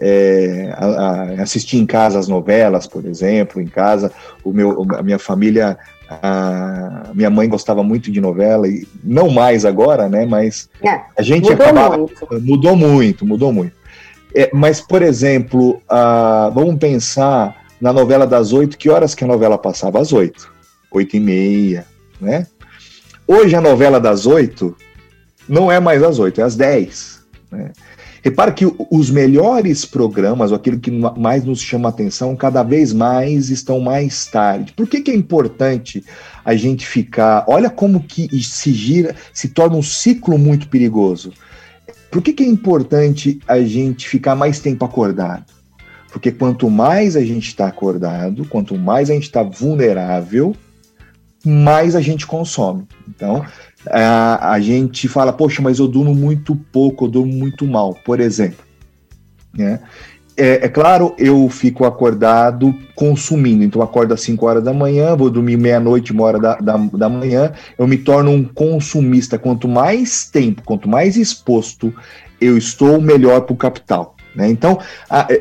é, 0.00 0.74
a, 0.76 0.86
a, 0.86 1.22
assistia 1.42 1.80
em 1.80 1.86
casa 1.86 2.18
as 2.18 2.26
novelas, 2.26 2.88
por 2.88 3.06
exemplo, 3.06 3.62
em 3.62 3.68
casa 3.68 4.10
o 4.42 4.52
meu, 4.52 4.84
a 4.98 5.02
minha 5.02 5.18
família 5.20 5.78
a 6.22 7.10
minha 7.14 7.30
mãe 7.30 7.48
gostava 7.48 7.82
muito 7.82 8.10
de 8.10 8.20
novela 8.20 8.68
e 8.68 8.86
não 9.02 9.30
mais 9.30 9.64
agora, 9.64 10.08
né? 10.08 10.26
Mas 10.26 10.68
é, 10.82 11.00
a 11.16 11.22
gente 11.22 11.48
mudou 11.48 11.66
acabava 11.66 11.96
muito. 11.98 12.42
mudou 12.42 12.76
muito, 12.76 13.24
mudou 13.24 13.52
muito. 13.52 13.83
É, 14.34 14.50
mas, 14.52 14.80
por 14.80 15.02
exemplo, 15.02 15.80
vamos 16.52 16.76
pensar 16.78 17.64
na 17.80 17.92
novela 17.92 18.26
das 18.26 18.52
oito, 18.52 18.76
que 18.76 18.90
horas 18.90 19.14
que 19.14 19.24
a 19.24 19.26
novela 19.26 19.56
passava? 19.56 20.00
Às 20.00 20.12
oito, 20.12 20.50
oito 20.90 21.16
e 21.16 21.20
meia, 21.20 21.86
né? 22.20 22.46
Hoje 23.26 23.54
a 23.54 23.60
novela 23.60 24.00
das 24.00 24.26
oito 24.26 24.76
não 25.48 25.70
é 25.70 25.78
mais 25.78 26.02
às 26.02 26.18
oito, 26.18 26.40
é 26.40 26.44
às 26.44 26.56
dez. 26.56 27.22
Né? 27.50 27.72
Repara 28.22 28.52
que 28.52 28.64
os 28.90 29.10
melhores 29.10 29.84
programas, 29.84 30.50
ou 30.50 30.56
aquilo 30.56 30.80
que 30.80 30.90
mais 30.90 31.44
nos 31.44 31.60
chama 31.60 31.90
atenção, 31.90 32.34
cada 32.34 32.62
vez 32.62 32.92
mais 32.92 33.50
estão 33.50 33.80
mais 33.80 34.26
tarde. 34.26 34.72
Por 34.72 34.88
que, 34.88 35.02
que 35.02 35.10
é 35.10 35.14
importante 35.14 36.02
a 36.42 36.56
gente 36.56 36.86
ficar? 36.86 37.44
Olha 37.46 37.68
como 37.68 38.02
que 38.02 38.28
se 38.42 38.72
gira, 38.72 39.14
se 39.32 39.48
torna 39.48 39.76
um 39.76 39.82
ciclo 39.82 40.38
muito 40.38 40.68
perigoso. 40.68 41.32
Por 42.14 42.22
que, 42.22 42.32
que 42.32 42.44
é 42.44 42.46
importante 42.46 43.40
a 43.44 43.58
gente 43.58 44.08
ficar 44.08 44.36
mais 44.36 44.60
tempo 44.60 44.84
acordado? 44.84 45.46
Porque 46.12 46.30
quanto 46.30 46.70
mais 46.70 47.16
a 47.16 47.24
gente 47.24 47.48
está 47.48 47.66
acordado, 47.66 48.44
quanto 48.44 48.78
mais 48.78 49.10
a 49.10 49.14
gente 49.14 49.24
está 49.24 49.42
vulnerável, 49.42 50.54
mais 51.44 51.96
a 51.96 52.00
gente 52.00 52.24
consome. 52.24 52.86
Então, 53.08 53.44
a, 53.90 54.52
a 54.52 54.60
gente 54.60 55.08
fala, 55.08 55.32
poxa, 55.32 55.60
mas 55.60 55.80
eu 55.80 55.88
durmo 55.88 56.14
muito 56.14 56.54
pouco, 56.54 57.06
eu 57.06 57.08
durmo 57.08 57.32
muito 57.32 57.66
mal, 57.66 57.94
por 58.04 58.20
exemplo. 58.20 58.64
Né? 59.52 59.80
É, 60.36 60.66
é, 60.66 60.68
claro, 60.68 61.14
eu 61.16 61.48
fico 61.48 61.84
acordado 61.84 62.74
consumindo. 62.94 63.62
Então, 63.62 63.80
acordo 63.80 64.14
às 64.14 64.20
5 64.22 64.44
horas 64.44 64.64
da 64.64 64.72
manhã, 64.72 65.14
vou 65.14 65.30
dormir 65.30 65.56
meia-noite, 65.56 66.12
uma 66.12 66.24
hora 66.24 66.38
da, 66.38 66.56
da, 66.56 66.76
da, 66.76 67.08
manhã. 67.08 67.52
Eu 67.78 67.86
me 67.86 67.96
torno 67.96 68.30
um 68.30 68.44
consumista. 68.44 69.38
Quanto 69.38 69.68
mais 69.68 70.28
tempo, 70.28 70.62
quanto 70.64 70.88
mais 70.88 71.16
exposto 71.16 71.94
eu 72.40 72.58
estou, 72.58 73.00
melhor 73.00 73.42
para 73.42 73.54
o 73.54 73.56
capital. 73.56 74.16
Né? 74.34 74.48
Então, 74.48 74.78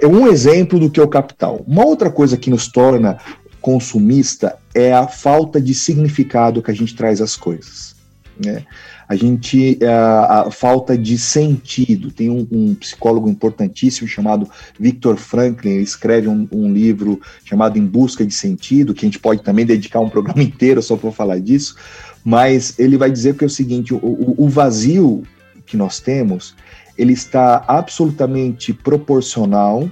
é 0.01 0.05
um 0.05 0.27
exemplo 0.27 0.79
do 0.79 0.89
que 0.89 0.99
é 0.99 1.03
o 1.03 1.07
capital. 1.07 1.63
Uma 1.67 1.83
outra 1.83 2.11
coisa 2.11 2.37
que 2.37 2.51
nos 2.51 2.67
torna 2.67 3.17
consumista 3.59 4.57
é 4.75 4.93
a 4.93 5.07
falta 5.07 5.59
de 5.59 5.73
significado 5.73 6.61
que 6.61 6.69
a 6.69 6.73
gente 6.73 6.95
traz 6.95 7.19
às 7.19 7.35
coisas. 7.35 7.95
Né? 8.43 8.63
A 9.07 9.15
gente 9.15 9.77
a, 9.81 9.85
é, 9.85 10.47
a 10.47 10.51
falta 10.51 10.97
de 10.97 11.17
sentido. 11.17 12.11
Tem 12.11 12.29
um, 12.29 12.47
um, 12.51 12.75
psicólogo 12.75 13.29
importantíssimo 13.29 14.07
chamado 14.07 14.49
Victor 14.79 15.17
Franklin, 15.17 15.71
ele 15.71 15.83
escreve 15.83 16.27
um, 16.27 16.47
um, 16.51 16.71
livro 16.71 17.19
chamado 17.43 17.77
Em 17.77 17.85
Busca 17.85 18.25
de 18.25 18.33
Sentido, 18.33 18.93
que 18.93 19.05
a 19.05 19.07
gente 19.07 19.19
pode 19.19 19.41
também 19.41 19.65
dedicar 19.65 19.99
um 19.99 20.09
programa 20.09 20.41
inteiro 20.43 20.81
só 20.81 20.95
para 20.95 21.11
falar 21.11 21.39
disso, 21.39 21.75
mas 22.23 22.77
ele 22.79 22.97
vai 22.97 23.11
dizer 23.11 23.35
que 23.35 23.43
é 23.43 23.47
o 23.47 23.49
seguinte: 23.49 23.93
o, 23.93 24.35
o 24.37 24.47
vazio 24.47 25.23
que 25.65 25.77
nós 25.77 25.99
temos, 25.99 26.55
ele 26.97 27.13
está 27.13 27.63
absolutamente 27.67 28.73
proporcional 28.73 29.89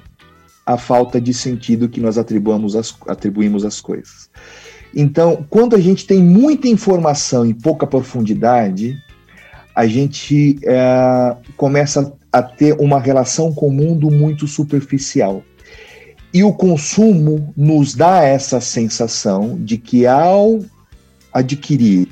à 0.65 0.77
falta 0.77 1.20
de 1.20 1.34
sentido 1.34 1.89
que 1.89 2.00
nós 2.00 2.18
atribuímos 2.18 2.75
às, 2.75 2.96
atribuímos 3.08 3.65
às 3.65 3.82
coisas. 3.82 4.30
Então, 4.96 5.46
quando 5.50 5.76
a 5.76 5.80
gente 5.80 6.06
tem 6.06 6.20
muita 6.20 6.68
informação 6.68 7.46
em 7.46 7.54
pouca 7.54 7.88
profundidade, 7.88 9.02
a 9.74 9.88
gente 9.88 10.60
é, 10.64 11.36
começa 11.56 12.14
a 12.32 12.42
ter 12.42 12.76
uma 12.80 13.00
relação 13.00 13.54
com 13.54 13.68
o 13.68 13.72
mundo 13.72 14.12
muito 14.12 14.48
superficial. 14.48 15.44
E 16.34 16.44
o 16.44 16.54
consumo 16.54 17.54
nos 17.56 17.94
dá 17.94 18.24
essa 18.24 18.62
sensação 18.62 19.58
de 19.60 19.78
que 19.78 20.06
ao 20.06 20.60
adquirir, 21.34 22.10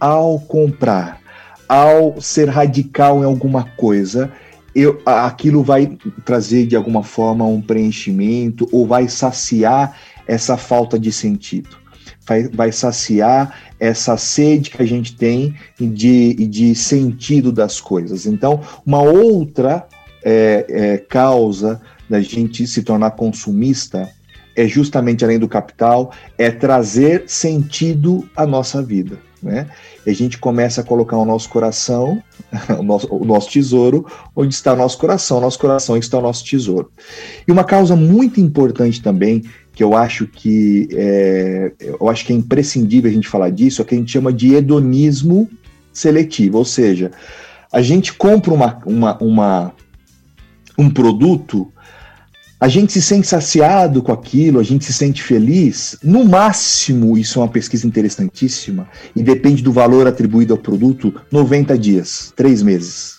ao 0.00 0.38
comprar, 0.40 1.20
ao 1.68 2.20
ser 2.20 2.48
radical 2.48 3.22
em 3.22 3.24
alguma 3.24 3.64
coisa, 3.76 4.30
eu, 4.74 5.00
aquilo 5.04 5.62
vai 5.62 5.98
trazer 6.24 6.66
de 6.66 6.76
alguma 6.76 7.02
forma 7.02 7.46
um 7.46 7.60
preenchimento 7.60 8.68
ou 8.72 8.86
vai 8.86 9.08
saciar 9.08 9.98
essa 10.26 10.56
falta 10.56 10.98
de 10.98 11.12
sentido 11.12 11.81
vai, 12.26 12.48
vai 12.48 12.72
saciar 12.72 13.58
essa 13.78 14.16
sede 14.16 14.70
que 14.70 14.82
a 14.82 14.86
gente 14.86 15.16
tem 15.16 15.54
de, 15.78 16.34
de 16.46 16.74
sentido 16.74 17.50
das 17.50 17.80
coisas. 17.80 18.26
Então, 18.26 18.60
uma 18.86 19.02
outra 19.02 19.86
é, 20.24 20.66
é, 20.68 20.98
causa 20.98 21.80
da 22.08 22.20
gente 22.20 22.66
se 22.66 22.82
tornar 22.82 23.12
consumista 23.12 24.08
é 24.54 24.68
justamente 24.68 25.24
além 25.24 25.38
do 25.38 25.48
capital, 25.48 26.12
é 26.36 26.50
trazer 26.50 27.24
sentido 27.26 28.28
à 28.36 28.46
nossa 28.46 28.82
vida. 28.82 29.18
Né? 29.42 29.66
E 30.06 30.10
a 30.10 30.14
gente 30.14 30.38
começa 30.38 30.80
a 30.80 30.84
colocar 30.84 31.16
o 31.16 31.24
nosso 31.24 31.48
coração, 31.48 32.22
o 32.78 32.82
nosso, 32.82 33.08
o 33.14 33.24
nosso 33.24 33.50
tesouro, 33.50 34.06
onde 34.34 34.54
está 34.54 34.72
o 34.72 34.76
nosso 34.76 34.98
coração, 34.98 35.38
o 35.38 35.40
nosso 35.40 35.58
coração 35.58 35.96
está 35.96 36.18
o 36.18 36.22
nosso 36.22 36.44
tesouro. 36.44 36.90
E 37.46 37.52
uma 37.52 37.64
causa 37.64 37.94
muito 37.94 38.40
importante 38.40 39.00
também 39.00 39.42
que 39.74 39.82
eu 39.82 39.96
acho 39.96 40.26
que 40.26 40.88
é, 40.92 41.72
eu 41.80 42.08
acho 42.08 42.26
que 42.26 42.32
é 42.32 42.36
imprescindível 42.36 43.10
a 43.10 43.14
gente 43.14 43.28
falar 43.28 43.50
disso, 43.50 43.80
é 43.80 43.82
o 43.82 43.86
que 43.86 43.94
a 43.94 43.98
gente 43.98 44.12
chama 44.12 44.32
de 44.32 44.54
hedonismo 44.54 45.48
seletivo, 45.92 46.58
ou 46.58 46.64
seja, 46.64 47.10
a 47.72 47.80
gente 47.80 48.12
compra 48.12 48.52
uma, 48.52 48.78
uma, 48.84 49.18
uma, 49.18 49.72
um 50.78 50.90
produto, 50.90 51.72
a 52.62 52.68
gente 52.68 52.92
se 52.92 53.02
sente 53.02 53.26
saciado 53.26 54.00
com 54.00 54.12
aquilo, 54.12 54.60
a 54.60 54.62
gente 54.62 54.84
se 54.84 54.92
sente 54.92 55.20
feliz. 55.20 55.98
No 56.00 56.24
máximo, 56.24 57.18
isso 57.18 57.40
é 57.40 57.42
uma 57.42 57.48
pesquisa 57.48 57.88
interessantíssima, 57.88 58.88
e 59.16 59.20
depende 59.20 59.64
do 59.64 59.72
valor 59.72 60.06
atribuído 60.06 60.52
ao 60.52 60.58
produto, 60.60 61.12
90 61.28 61.76
dias, 61.76 62.32
três 62.36 62.62
meses. 62.62 63.16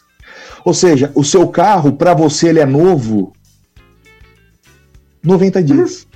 Ou 0.63 0.73
seja, 0.73 1.11
o 1.13 1.25
seu 1.25 1.45
carro, 1.49 1.91
para 1.91 2.13
você, 2.13 2.47
ele 2.47 2.61
é 2.61 2.65
novo 2.65 3.33
90 5.21 5.61
dias. 5.61 6.07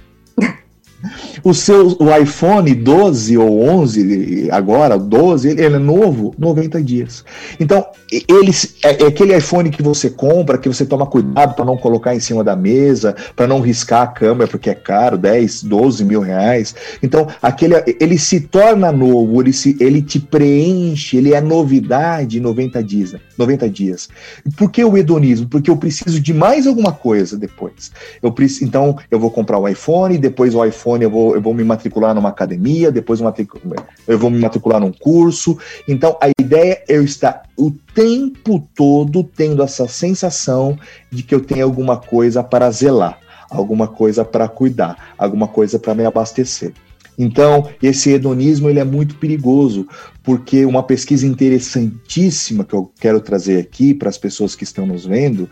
O 1.43 1.53
seu 1.53 1.95
o 1.99 2.15
iPhone 2.15 2.73
12 2.73 3.37
ou 3.37 3.61
11, 3.61 4.49
agora 4.51 4.97
12, 4.97 5.49
ele, 5.49 5.63
ele 5.63 5.75
é 5.75 5.79
novo, 5.79 6.33
90 6.37 6.81
dias. 6.83 7.23
Então, 7.59 7.85
eles, 8.27 8.75
é, 8.83 9.03
é, 9.03 9.07
aquele 9.07 9.35
iPhone 9.35 9.69
que 9.69 9.81
você 9.81 10.09
compra, 10.09 10.57
que 10.57 10.69
você 10.69 10.85
toma 10.85 11.05
cuidado 11.05 11.55
para 11.55 11.65
não 11.65 11.77
colocar 11.77 12.15
em 12.15 12.19
cima 12.19 12.43
da 12.43 12.55
mesa, 12.55 13.15
para 13.35 13.47
não 13.47 13.59
riscar 13.59 14.03
a 14.03 14.07
câmera, 14.07 14.49
porque 14.49 14.69
é 14.69 14.75
caro, 14.75 15.17
10, 15.17 15.63
12 15.63 16.05
mil 16.05 16.21
reais. 16.21 16.75
Então, 17.01 17.27
aquele, 17.41 17.75
ele 17.99 18.17
se 18.17 18.41
torna 18.41 18.91
novo, 18.91 19.41
ele, 19.41 19.53
se, 19.53 19.75
ele 19.79 20.01
te 20.01 20.19
preenche, 20.19 21.17
ele 21.17 21.33
é 21.33 21.41
novidade 21.41 22.37
em 22.37 22.41
90 22.41 22.83
dias. 22.83 23.15
90 23.37 23.69
dias. 23.69 24.09
Por 24.55 24.71
que 24.71 24.83
o 24.83 24.97
hedonismo? 24.97 25.47
Porque 25.47 25.69
eu 25.69 25.77
preciso 25.77 26.19
de 26.19 26.33
mais 26.33 26.65
alguma 26.65 26.91
coisa 26.91 27.37
depois. 27.37 27.91
Eu 28.21 28.31
preciso, 28.31 28.65
então, 28.65 28.97
eu 29.11 29.19
vou 29.19 29.29
comprar 29.29 29.59
o 29.59 29.67
iPhone, 29.67 30.17
depois 30.17 30.55
o 30.55 30.65
iPhone 30.65 31.03
eu 31.03 31.11
vou, 31.11 31.26
eu 31.35 31.41
vou 31.41 31.53
me 31.53 31.63
matricular 31.63 32.13
numa 32.13 32.29
academia, 32.29 32.91
depois 32.91 33.19
eu 33.19 34.19
vou 34.19 34.29
me 34.29 34.39
matricular 34.39 34.79
num 34.79 34.91
curso. 34.91 35.57
Então, 35.87 36.17
a 36.21 36.29
ideia 36.39 36.83
é 36.87 36.97
eu 36.97 37.03
estar 37.03 37.43
o 37.57 37.71
tempo 37.93 38.67
todo 38.75 39.23
tendo 39.23 39.63
essa 39.63 39.87
sensação 39.87 40.77
de 41.11 41.23
que 41.23 41.33
eu 41.33 41.41
tenho 41.41 41.65
alguma 41.65 41.97
coisa 41.97 42.43
para 42.43 42.69
zelar, 42.71 43.19
alguma 43.49 43.87
coisa 43.87 44.23
para 44.23 44.47
cuidar, 44.47 45.13
alguma 45.17 45.47
coisa 45.47 45.79
para 45.79 45.95
me 45.95 46.05
abastecer. 46.05 46.73
Então, 47.17 47.67
esse 47.81 48.11
hedonismo 48.11 48.69
ele 48.69 48.79
é 48.79 48.83
muito 48.83 49.15
perigoso, 49.15 49.87
porque 50.21 50.65
uma 50.65 50.83
pesquisa 50.83 51.25
interessantíssima 51.25 52.63
que 52.63 52.75
eu 52.75 52.91
quero 52.99 53.19
trazer 53.19 53.59
aqui 53.59 53.93
para 53.93 54.09
as 54.09 54.19
pessoas 54.19 54.53
que 54.53 54.63
estão 54.63 54.85
nos 54.85 55.05
vendo, 55.05 55.49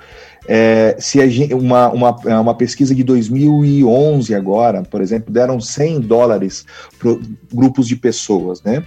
é, 0.47 0.95
se 0.99 1.27
gente, 1.29 1.53
uma, 1.53 1.89
uma, 1.89 2.15
é 2.25 2.37
uma 2.37 2.55
pesquisa 2.55 2.93
de 2.93 3.03
2011 3.03 4.33
agora, 4.35 4.83
por 4.83 5.01
exemplo, 5.01 5.33
deram 5.33 5.59
100 5.59 6.01
dólares 6.01 6.65
para 6.99 7.17
grupos 7.53 7.87
de 7.87 7.95
pessoas, 7.95 8.61
né? 8.61 8.83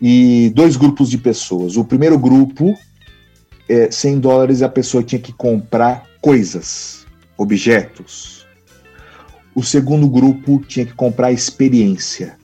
E 0.00 0.50
dois 0.54 0.76
grupos 0.76 1.10
de 1.10 1.18
pessoas. 1.18 1.76
O 1.76 1.84
primeiro 1.84 2.18
grupo, 2.18 2.74
é, 3.68 3.90
100 3.90 4.20
dólares, 4.20 4.62
a 4.62 4.68
pessoa 4.68 5.02
tinha 5.02 5.20
que 5.20 5.32
comprar 5.32 6.06
coisas, 6.22 7.06
objetos 7.36 8.40
o 9.54 9.62
segundo 9.62 10.08
grupo 10.08 10.62
tinha 10.66 10.86
que 10.86 10.94
comprar 10.94 11.32
experiência. 11.32 12.36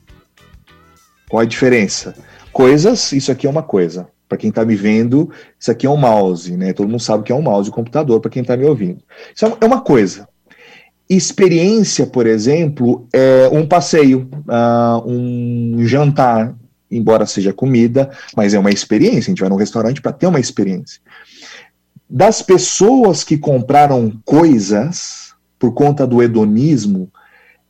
Qual 1.29 1.43
a 1.43 1.47
diferença? 1.47 2.15
Coisas, 2.53 3.13
isso 3.13 3.31
aqui 3.31 3.47
é 3.47 3.51
uma 3.51 3.63
coisa. 3.63 4.09
Para 4.29 4.39
quem 4.39 4.51
está 4.51 4.65
me 4.65 4.75
vendo, 4.75 5.31
isso 5.59 5.71
aqui 5.71 5.87
é 5.87 5.91
um 5.91 5.97
mouse, 5.97 6.57
né? 6.57 6.73
Todo 6.73 6.89
mundo 6.89 7.01
sabe 7.01 7.23
que 7.23 7.33
é 7.33 7.35
um 7.35 7.43
mouse, 7.43 7.71
um 7.71 7.73
computador, 7.73 8.21
para 8.21 8.31
quem 8.31 8.43
está 8.43 8.57
me 8.57 8.65
ouvindo. 8.65 8.99
Isso 9.35 9.47
é 9.47 9.65
uma 9.65 9.81
coisa. 9.81 10.29
Experiência, 11.09 12.07
por 12.07 12.27
exemplo, 12.27 13.07
é 13.13 13.49
um 13.53 13.67
passeio, 13.67 14.29
uh, 14.49 15.09
um 15.09 15.87
jantar, 15.87 16.57
embora 16.91 17.27
seja 17.27 17.53
comida, 17.53 18.11
mas 18.37 18.55
é 18.55 18.59
uma 18.59 18.71
experiência. 18.71 19.21
A 19.21 19.31
gente 19.31 19.41
vai 19.41 19.49
num 19.49 19.57
restaurante 19.57 20.03
para 20.03 20.13
ter 20.13 20.27
uma 20.27 20.41
experiência. 20.41 21.01
Das 22.09 22.43
pessoas 22.43 23.23
que 23.23 23.39
compraram 23.39 24.13
coisas, 24.25 25.35
por 25.59 25.73
conta 25.73 26.07
do 26.07 26.23
hedonismo, 26.23 27.11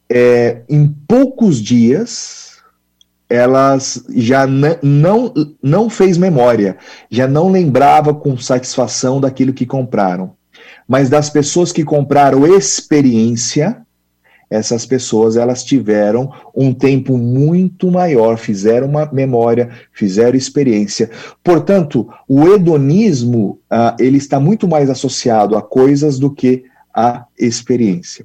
é, 0.09 0.63
em 0.69 0.89
poucos 1.07 1.59
dias 1.59 2.46
elas 3.29 4.05
já 4.15 4.47
não, 4.47 5.33
não 5.63 5.91
fez 5.91 6.17
memória, 6.17 6.77
já 7.11 7.27
não 7.27 7.51
lembrava 7.51 8.15
com 8.15 8.37
satisfação 8.39 9.21
daquilo 9.21 9.53
que 9.53 9.67
compraram. 9.67 10.35
Mas 10.87 11.09
das 11.09 11.29
pessoas 11.29 11.73
que 11.73 11.85
compraram 11.85 12.47
experiência, 12.47 13.83
essas 14.49 14.87
pessoas 14.87 15.37
elas 15.37 15.65
tiveram 15.65 16.31
um 16.55 16.73
tempo 16.73 17.19
muito 17.19 17.91
maior, 17.91 18.39
fizeram 18.39 18.87
uma 18.87 19.11
memória, 19.13 19.71
fizeram 19.93 20.37
experiência. 20.37 21.11
Portanto, 21.43 22.09
o 22.29 22.47
hedonismo 22.55 23.59
uh, 23.65 23.97
ele 23.99 24.19
está 24.19 24.39
muito 24.39 24.69
mais 24.69 24.89
associado 24.89 25.57
a 25.57 25.63
coisas 25.63 26.19
do 26.19 26.31
que 26.31 26.65
a 26.95 27.27
experiência. 27.39 28.25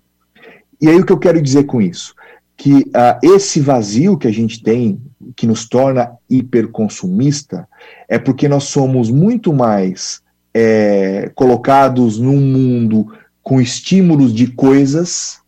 E 0.80 0.88
aí 0.88 1.00
o 1.00 1.06
que 1.06 1.12
eu 1.12 1.20
quero 1.20 1.42
dizer 1.42 1.64
com 1.66 1.82
isso? 1.82 2.14
Que 2.62 2.74
uh, 2.74 3.18
esse 3.24 3.60
vazio 3.60 4.16
que 4.16 4.28
a 4.28 4.32
gente 4.32 4.62
tem, 4.62 5.02
que 5.36 5.48
nos 5.48 5.68
torna 5.68 6.12
hiperconsumista, 6.30 7.68
é 8.08 8.20
porque 8.20 8.48
nós 8.48 8.66
somos 8.66 9.10
muito 9.10 9.52
mais 9.52 10.22
é, 10.54 11.32
colocados 11.34 12.20
num 12.20 12.40
mundo 12.40 13.12
com 13.42 13.60
estímulos 13.60 14.32
de 14.32 14.46
coisas 14.46 15.40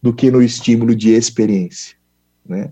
do 0.00 0.12
que 0.12 0.30
no 0.30 0.40
estímulo 0.40 0.94
de 0.94 1.10
experiência. 1.10 1.96
Né? 2.46 2.70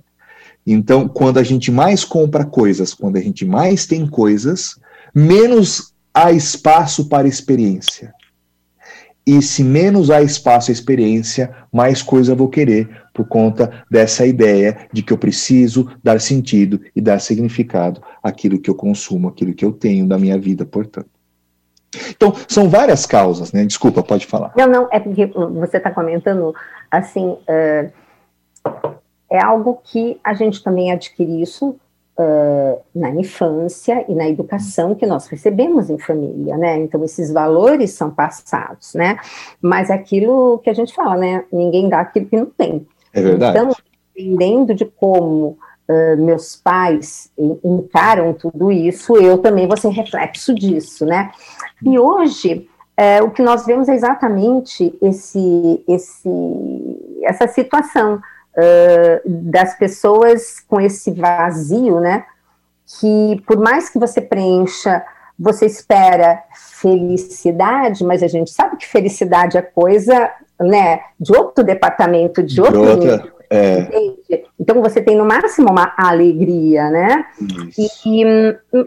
Então, 0.65 1.09
quando 1.09 1.39
a 1.39 1.43
gente 1.43 1.73
mais 1.73 2.05
compra 2.05 2.45
coisas, 2.45 2.95
quando 2.95 3.17
a 3.17 3.21
gente 3.21 3.45
mais 3.45 3.87
tem 3.87 4.07
coisas, 4.07 4.79
menos 5.13 5.93
há 6.15 6.31
espaço 6.31 7.09
para 7.09 7.27
experiência. 7.27 8.15
E 9.31 9.41
se 9.41 9.63
menos 9.63 10.11
há 10.11 10.21
espaço 10.21 10.73
à 10.73 10.75
experiência, 10.75 11.55
mais 11.73 12.03
coisa 12.03 12.35
vou 12.35 12.49
querer, 12.49 12.91
por 13.15 13.29
conta 13.29 13.85
dessa 13.89 14.27
ideia 14.27 14.89
de 14.93 15.05
que 15.05 15.13
eu 15.13 15.17
preciso 15.17 15.89
dar 16.03 16.21
sentido 16.21 16.81
e 16.97 17.01
dar 17.01 17.21
significado 17.21 18.03
àquilo 18.21 18.59
que 18.59 18.69
eu 18.69 18.75
consumo, 18.75 19.29
àquilo 19.29 19.55
que 19.55 19.65
eu 19.65 19.71
tenho 19.71 20.05
da 20.05 20.19
minha 20.19 20.37
vida, 20.37 20.67
portanto. 20.67 21.09
Então, 22.09 22.35
são 22.49 22.69
várias 22.69 23.07
causas, 23.07 23.53
né? 23.53 23.65
Desculpa, 23.65 24.03
pode 24.03 24.27
falar. 24.27 24.53
Não, 24.57 24.67
não, 24.67 24.89
é 24.91 24.99
porque 24.99 25.27
você 25.27 25.77
está 25.77 25.93
comentando, 25.93 26.53
assim, 26.91 27.29
uh, 27.29 27.93
é 29.31 29.41
algo 29.41 29.81
que 29.85 30.19
a 30.25 30.35
gente 30.35 30.61
também 30.61 30.91
adquire 30.91 31.41
isso 31.41 31.79
uh, 32.21 32.81
na 32.95 33.11
infância 33.11 34.05
e 34.07 34.15
na 34.15 34.29
educação 34.29 34.95
que 34.95 35.07
nós 35.07 35.27
recebemos 35.27 35.89
em 35.89 35.99
família, 35.99 36.57
né? 36.57 36.77
Então, 36.79 37.03
esses 37.03 37.33
valores 37.33 37.93
são 37.93 38.11
passados, 38.11 38.95
né? 38.95 39.19
Mas 39.61 39.89
é 39.89 39.95
aquilo 39.95 40.59
que 40.59 40.69
a 40.69 40.75
gente 40.75 40.95
fala, 40.95 41.17
né? 41.17 41.45
Ninguém 41.51 41.89
dá 41.89 42.01
aquilo 42.01 42.27
que 42.27 42.37
não 42.37 42.47
tem. 42.47 42.87
É 43.13 43.23
verdade. 43.23 43.59
Então, 43.59 43.73
dependendo 44.15 44.75
de 44.75 44.85
como 44.85 45.57
uh, 45.89 46.17
meus 46.19 46.57
pais 46.57 47.31
encaram 47.65 48.35
tudo 48.35 48.71
isso, 48.71 49.17
eu 49.17 49.39
também 49.39 49.67
vou 49.67 49.77
ser 49.77 49.89
reflexo 49.89 50.55
disso, 50.55 51.07
né? 51.07 51.31
E 51.83 51.99
hoje, 51.99 52.69
é, 52.97 53.23
o 53.23 53.31
que 53.31 53.41
nós 53.41 53.65
vemos 53.65 53.89
é 53.89 53.95
exatamente 53.95 54.95
esse, 55.01 55.83
esse, 55.89 56.29
essa 57.23 57.49
situação 57.49 58.21
uh, 58.57 59.21
das 59.27 59.77
pessoas 59.77 60.61
com 60.61 60.81
esse 60.81 61.11
vazio, 61.13 62.01
né? 62.01 62.25
Que 63.01 63.43
por 63.47 63.59
mais 63.59 63.89
que 63.89 63.99
você 63.99 64.21
preencha, 64.21 65.05
você 65.39 65.67
espera 65.67 66.43
felicidade, 66.55 68.05
mas 68.05 68.23
a 68.23 68.29
gente 68.29 68.51
sabe 68.51 68.77
que 68.77 68.87
felicidade 68.87 69.57
é 69.57 69.63
coisa, 69.63 70.31
né, 70.59 71.01
de 71.19 71.35
outro 71.35 71.65
departamento, 71.65 72.43
de, 72.43 72.55
de 72.55 72.61
outro 72.61 72.83
outra, 72.83 73.33
é. 73.53 73.89
Então 74.59 74.81
você 74.81 75.03
tem 75.03 75.17
no 75.17 75.25
máximo 75.25 75.71
uma 75.71 75.93
alegria, 75.97 76.89
né? 76.89 77.27
E, 77.77 77.89
e, 78.07 78.47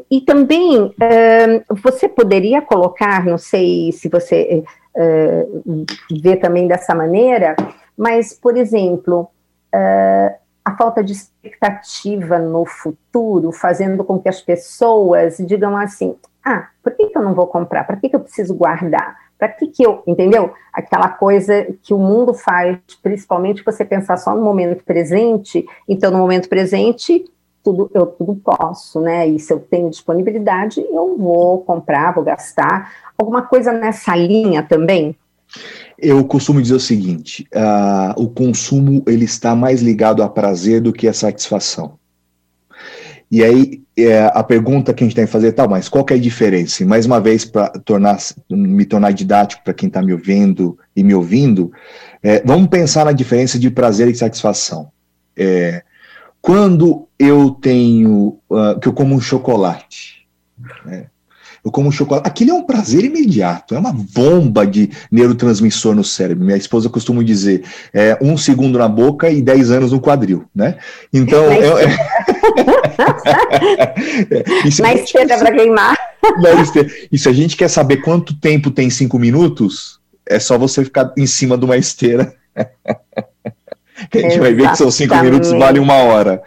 e, 0.10 0.22
também 0.22 0.78
uh, 0.84 1.76
você 1.84 2.08
poderia 2.08 2.62
colocar, 2.62 3.26
não 3.26 3.38
sei 3.38 3.92
se 3.92 4.08
você 4.08 4.64
uh, 4.96 5.86
vê 6.22 6.38
também 6.38 6.66
dessa 6.66 6.96
maneira, 6.96 7.58
mas, 7.98 8.34
por 8.34 8.56
exemplo, 8.56 9.28
uh, 9.74 10.36
a 10.64 10.78
falta 10.78 11.04
de 11.04 11.12
expectativa 11.12 12.40
no 12.40 12.66
futuro, 12.66 13.52
fazendo 13.52 14.04
com 14.04 14.20
que 14.20 14.30
as 14.30 14.42
pessoas 14.42 15.38
digam 15.38 15.76
assim: 15.76 16.16
ah, 16.44 16.68
por 16.82 16.94
que, 16.94 17.08
que 17.08 17.18
eu 17.18 17.22
não 17.22 17.34
vou 17.34 17.48
comprar? 17.48 17.86
Para 17.86 17.98
que, 17.98 18.10
que 18.10 18.16
eu 18.16 18.20
preciso 18.20 18.54
guardar? 18.54 19.18
Para 19.38 19.50
que, 19.50 19.68
que 19.68 19.84
eu, 19.84 20.02
entendeu? 20.08 20.54
Aquela 20.72 21.10
coisa 21.10 21.68
que 21.82 21.94
o 21.94 21.98
mundo 21.98 22.34
faz, 22.34 22.78
principalmente 23.02 23.64
você 23.64 23.84
pensar 23.84 24.18
só 24.18 24.34
no 24.34 24.42
momento 24.42 24.84
presente. 24.84 25.66
Então, 25.88 26.12
no 26.12 26.18
momento 26.18 26.48
presente, 26.48 27.26
tudo 27.62 27.90
eu 27.94 28.06
tudo 28.06 28.36
posso, 28.36 29.02
né? 29.02 29.28
E 29.28 29.40
se 29.40 29.52
eu 29.52 29.60
tenho 29.60 29.90
disponibilidade, 29.90 30.82
eu 30.82 31.18
vou 31.18 31.62
comprar, 31.62 32.14
vou 32.14 32.24
gastar. 32.24 32.94
Alguma 33.18 33.42
coisa 33.42 33.74
nessa 33.74 34.16
linha 34.16 34.64
também? 34.64 35.16
Eu 35.98 36.24
costumo 36.26 36.62
dizer 36.62 36.76
o 36.76 36.80
seguinte: 36.80 37.48
uh, 37.56 38.22
o 38.22 38.30
consumo 38.30 39.04
ele 39.08 39.26
está 39.26 39.56
mais 39.56 39.82
ligado 39.82 40.24
a 40.24 40.30
prazer 40.30 40.82
do 40.82 40.94
que 40.94 41.08
a 41.08 41.14
satisfação. 41.14 41.98
E 43.30 43.44
aí 43.44 43.84
é, 43.98 44.26
a 44.26 44.44
pergunta 44.44 44.94
que 44.94 45.04
a 45.04 45.08
gente 45.08 45.16
tem 45.16 45.26
que 45.26 45.32
fazer, 45.32 45.52
tá, 45.54 45.68
mas 45.68 45.88
qual 45.88 46.04
que 46.04 46.14
é 46.14 46.18
a 46.18 46.20
diferença? 46.20 46.84
E 46.84 46.86
mais 46.86 47.06
uma 47.06 47.20
vez, 47.20 47.46
para 47.46 47.70
tornar, 47.70 48.18
me 48.50 48.86
tornar 48.86 49.12
didático 49.12 49.64
para 49.64 49.74
quem 49.74 49.88
está 49.88 50.02
me 50.02 50.14
ouvindo 50.14 50.78
e 50.96 51.04
me 51.04 51.14
ouvindo, 51.14 51.72
é, 52.22 52.42
vamos 52.44 52.68
pensar 52.70 53.06
na 53.06 53.12
diferença 53.12 53.58
de 53.60 53.70
prazer 53.70 54.08
e 54.08 54.16
satisfação. 54.16 54.92
É, 55.36 55.84
quando 56.42 57.08
eu 57.18 57.52
tenho, 57.52 58.40
uh, 58.50 58.80
que 58.80 58.88
eu 58.88 58.94
como 58.94 59.16
um 59.16 59.22
chocolate, 59.22 60.28
né, 60.86 61.08
eu 61.64 61.72
como 61.72 61.92
chocolate. 61.92 62.28
Aquilo 62.28 62.52
é 62.52 62.54
um 62.54 62.64
prazer 62.64 63.06
imediato, 63.06 63.74
é 63.74 63.80
uma 63.80 63.94
bomba 63.94 64.68
de 64.68 64.90
neurotransmissor 65.12 65.96
no 65.96 66.04
cérebro. 66.04 66.44
Minha 66.46 66.58
esposa 66.58 66.90
costuma 66.90 67.24
dizer: 67.24 67.64
é 67.94 68.18
um 68.22 68.38
segundo 68.38 68.78
na 68.78 68.88
boca 68.88 69.30
e 69.30 69.42
dez 69.42 69.72
anos 69.72 69.92
no 69.92 70.02
quadril, 70.02 70.46
né? 70.54 70.78
Então. 71.14 71.46
É, 71.52 71.84
é... 74.30 74.82
na 74.82 74.94
esteira 74.94 75.38
para 75.38 75.52
queimar. 75.54 75.98
E 77.12 77.18
se 77.18 77.30
a 77.30 77.34
gente 77.34 77.56
quer 77.56 77.70
saber 77.70 77.98
quanto 77.98 78.36
tempo 78.36 78.72
tem 78.72 78.90
cinco 78.90 79.20
minutos, 79.20 80.00
é 80.26 80.40
só 80.40 80.58
você 80.58 80.84
ficar 80.84 81.14
em 81.18 81.28
cima 81.28 81.58
de 81.58 81.66
uma 81.66 81.78
esteira. 81.78 82.34
a 82.56 84.18
gente 84.18 84.40
vai 84.40 84.54
ver 84.54 84.70
que 84.70 84.78
são 84.78 84.92
cinco 84.92 85.16
minutos 85.18 85.52
vale 85.52 85.80
uma 85.80 85.96
hora. 85.96 86.42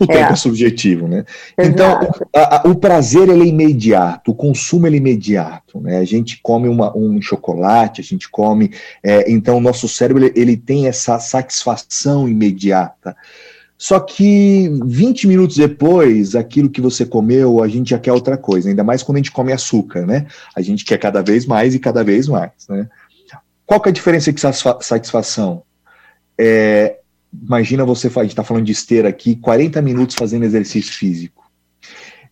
O 0.00 0.06
tempo 0.08 0.30
é, 0.30 0.32
é 0.32 0.36
subjetivo, 0.36 1.06
né? 1.06 1.24
Então, 1.58 2.00
a, 2.34 2.56
a, 2.56 2.68
o 2.68 2.74
prazer 2.74 3.28
ele 3.28 3.42
é 3.42 3.46
imediato, 3.46 4.30
o 4.30 4.34
consumo 4.34 4.86
ele 4.86 4.96
é 4.96 4.98
imediato, 4.98 5.80
né? 5.80 5.98
A 5.98 6.04
gente 6.04 6.40
come 6.42 6.68
uma, 6.68 6.96
um 6.96 7.20
chocolate, 7.20 8.00
a 8.00 8.04
gente 8.04 8.28
come, 8.30 8.72
é, 9.02 9.30
então 9.30 9.58
o 9.58 9.60
nosso 9.60 9.88
cérebro 9.88 10.24
ele, 10.24 10.32
ele 10.34 10.56
tem 10.56 10.86
essa 10.86 11.18
satisfação 11.18 12.28
imediata. 12.28 13.16
Só 13.76 13.98
que 13.98 14.70
20 14.84 15.26
minutos 15.26 15.56
depois, 15.56 16.36
aquilo 16.36 16.70
que 16.70 16.80
você 16.80 17.04
comeu, 17.04 17.60
a 17.60 17.66
gente 17.66 17.90
já 17.90 17.98
quer 17.98 18.12
outra 18.12 18.36
coisa, 18.36 18.68
ainda 18.68 18.84
mais 18.84 19.02
quando 19.02 19.16
a 19.16 19.18
gente 19.18 19.32
come 19.32 19.52
açúcar, 19.52 20.06
né? 20.06 20.26
A 20.54 20.62
gente 20.62 20.84
quer 20.84 20.98
cada 20.98 21.20
vez 21.20 21.44
mais 21.44 21.74
e 21.74 21.80
cada 21.80 22.04
vez 22.04 22.28
mais, 22.28 22.52
né? 22.68 22.88
Qual 23.66 23.80
que 23.80 23.88
é 23.88 23.90
a 23.90 23.92
diferença 23.92 24.32
de 24.32 24.40
satisfação? 24.40 25.64
É, 26.38 26.98
imagina 27.32 27.84
você, 27.84 28.08
a 28.08 28.22
gente 28.22 28.30
está 28.30 28.44
falando 28.44 28.64
de 28.64 28.72
esteira 28.72 29.08
aqui, 29.08 29.36
40 29.36 29.80
minutos 29.80 30.16
fazendo 30.16 30.44
exercício 30.44 30.92
físico. 30.92 31.42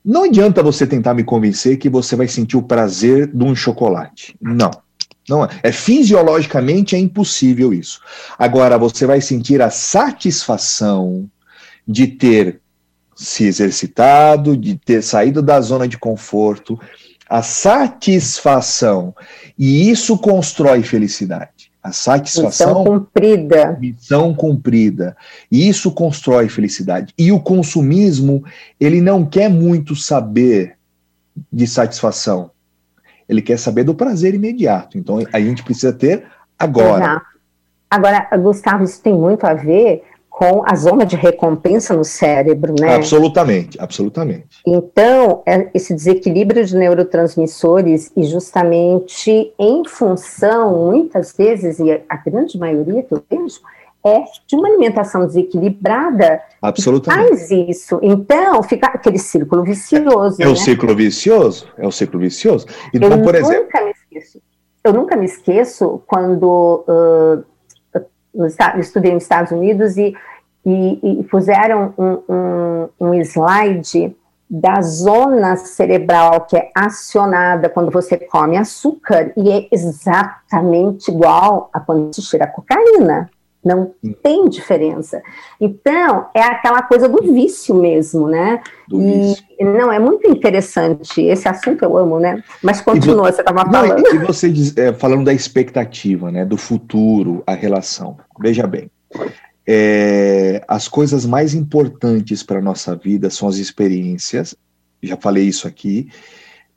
Não 0.04 0.24
adianta 0.24 0.62
você 0.62 0.86
tentar 0.86 1.14
me 1.14 1.24
convencer 1.24 1.76
que 1.76 1.88
você 1.88 2.16
vai 2.16 2.26
sentir 2.26 2.56
o 2.56 2.62
prazer 2.62 3.26
de 3.26 3.44
um 3.44 3.54
chocolate. 3.54 4.34
Não. 4.40 4.70
Não 5.28 5.44
é. 5.44 5.48
é 5.62 5.72
fisiologicamente 5.72 6.96
é 6.96 6.98
impossível 6.98 7.72
isso. 7.72 8.00
Agora 8.38 8.78
você 8.78 9.06
vai 9.06 9.20
sentir 9.20 9.60
a 9.60 9.70
satisfação 9.70 11.30
de 11.86 12.06
ter 12.06 12.60
se 13.14 13.44
exercitado, 13.44 14.56
de 14.56 14.76
ter 14.76 15.02
saído 15.02 15.42
da 15.42 15.60
zona 15.60 15.86
de 15.86 15.98
conforto, 15.98 16.80
a 17.28 17.42
satisfação. 17.42 19.14
E 19.58 19.90
isso 19.90 20.16
constrói 20.18 20.82
felicidade. 20.82 21.69
A 21.82 21.92
satisfação. 21.92 22.68
Missão 22.68 22.84
cumprida. 22.84 23.78
Missão 23.80 24.34
cumprida. 24.34 25.16
E 25.50 25.68
isso 25.68 25.90
constrói 25.90 26.48
felicidade. 26.48 27.14
E 27.16 27.32
o 27.32 27.40
consumismo, 27.40 28.44
ele 28.78 29.00
não 29.00 29.24
quer 29.24 29.48
muito 29.48 29.96
saber 29.96 30.76
de 31.50 31.66
satisfação. 31.66 32.50
Ele 33.28 33.40
quer 33.40 33.58
saber 33.58 33.84
do 33.84 33.94
prazer 33.94 34.34
imediato. 34.34 34.98
Então 34.98 35.18
a 35.32 35.40
gente 35.40 35.62
precisa 35.62 35.92
ter 35.92 36.26
agora. 36.58 37.04
Exato. 37.04 37.26
Agora, 37.90 38.28
Gustavo, 38.36 38.84
isso 38.84 39.02
tem 39.02 39.14
muito 39.14 39.44
a 39.44 39.54
ver 39.54 40.04
com 40.40 40.62
a 40.64 40.74
zona 40.74 41.04
de 41.04 41.16
recompensa 41.16 41.94
no 41.94 42.02
cérebro, 42.02 42.74
né? 42.80 42.94
Absolutamente, 42.94 43.78
absolutamente. 43.78 44.62
Então, 44.66 45.42
é 45.44 45.68
esse 45.74 45.92
desequilíbrio 45.92 46.64
de 46.64 46.74
neurotransmissores 46.78 48.10
e 48.16 48.24
justamente 48.24 49.52
em 49.58 49.84
função, 49.86 50.86
muitas 50.86 51.36
vezes, 51.36 51.78
e 51.78 51.92
a 52.08 52.16
grande 52.16 52.58
maioria 52.58 53.02
que 53.02 53.12
eu 53.12 53.22
vejo, 53.30 53.60
é 54.02 54.24
de 54.46 54.56
uma 54.56 54.66
alimentação 54.66 55.26
desequilibrada. 55.26 56.40
Absolutamente. 56.62 57.28
Faz 57.28 57.50
isso. 57.50 58.00
Então, 58.02 58.62
fica 58.62 58.86
aquele 58.86 59.18
círculo 59.18 59.62
vicioso. 59.62 60.40
É, 60.40 60.44
é 60.44 60.46
né? 60.46 60.52
o 60.52 60.56
círculo 60.56 60.96
vicioso, 60.96 61.68
é 61.76 61.86
o 61.86 61.92
círculo 61.92 62.22
vicioso. 62.22 62.64
Então, 62.94 63.10
eu 63.10 63.22
por 63.22 63.34
exemplo. 63.34 63.64
Nunca 63.64 63.84
me 63.84 63.90
esqueço. 63.90 64.42
Eu 64.82 64.94
nunca 64.94 65.16
me 65.16 65.26
esqueço 65.26 66.02
quando 66.06 66.82
uh, 66.88 67.44
estudei 68.78 69.12
nos 69.12 69.24
Estados 69.24 69.52
Unidos 69.52 69.96
e 69.96 70.14
e, 70.64 71.20
e 71.20 71.24
puseram 71.24 71.94
um, 71.96 72.22
um, 72.28 72.88
um 73.00 73.14
slide 73.14 74.16
da 74.48 74.80
zona 74.82 75.56
cerebral 75.56 76.42
que 76.42 76.56
é 76.56 76.70
acionada 76.74 77.68
quando 77.68 77.90
você 77.90 78.18
come 78.18 78.56
açúcar 78.56 79.32
e 79.36 79.50
é 79.50 79.68
exatamente 79.70 81.10
igual 81.10 81.70
a 81.72 81.78
quando 81.78 82.12
se 82.14 82.22
tira 82.22 82.46
cocaína. 82.46 83.30
Não 83.62 83.92
tem 84.22 84.48
diferença. 84.48 85.20
Então, 85.60 86.26
é 86.34 86.42
aquela 86.42 86.82
coisa 86.82 87.08
do 87.08 87.32
vício 87.32 87.74
mesmo, 87.74 88.26
né? 88.26 88.62
Do 88.88 89.00
e 89.00 89.12
vício. 89.12 89.44
não, 89.60 89.92
é 89.92 89.98
muito 89.98 90.30
interessante. 90.30 91.20
Esse 91.20 91.46
assunto 91.46 91.84
eu 91.84 91.96
amo, 91.96 92.18
né? 92.18 92.42
Mas 92.62 92.80
continua, 92.80 93.30
você 93.30 93.42
estava 93.42 93.70
falando. 93.70 94.02
e 94.14 94.18
você 94.18 94.48
diz, 94.48 94.74
é, 94.76 94.92
falando 94.92 95.24
da 95.24 95.34
expectativa, 95.34 96.30
né? 96.30 96.44
Do 96.44 96.56
futuro, 96.56 97.42
a 97.46 97.54
relação. 97.54 98.16
Veja 98.40 98.66
bem 98.66 98.90
é, 99.72 100.64
as 100.66 100.88
coisas 100.88 101.24
mais 101.24 101.54
importantes 101.54 102.42
para 102.42 102.58
a 102.58 102.62
nossa 102.62 102.96
vida 102.96 103.30
são 103.30 103.48
as 103.48 103.56
experiências, 103.56 104.52
já 105.00 105.16
falei 105.16 105.44
isso 105.44 105.68
aqui, 105.68 106.08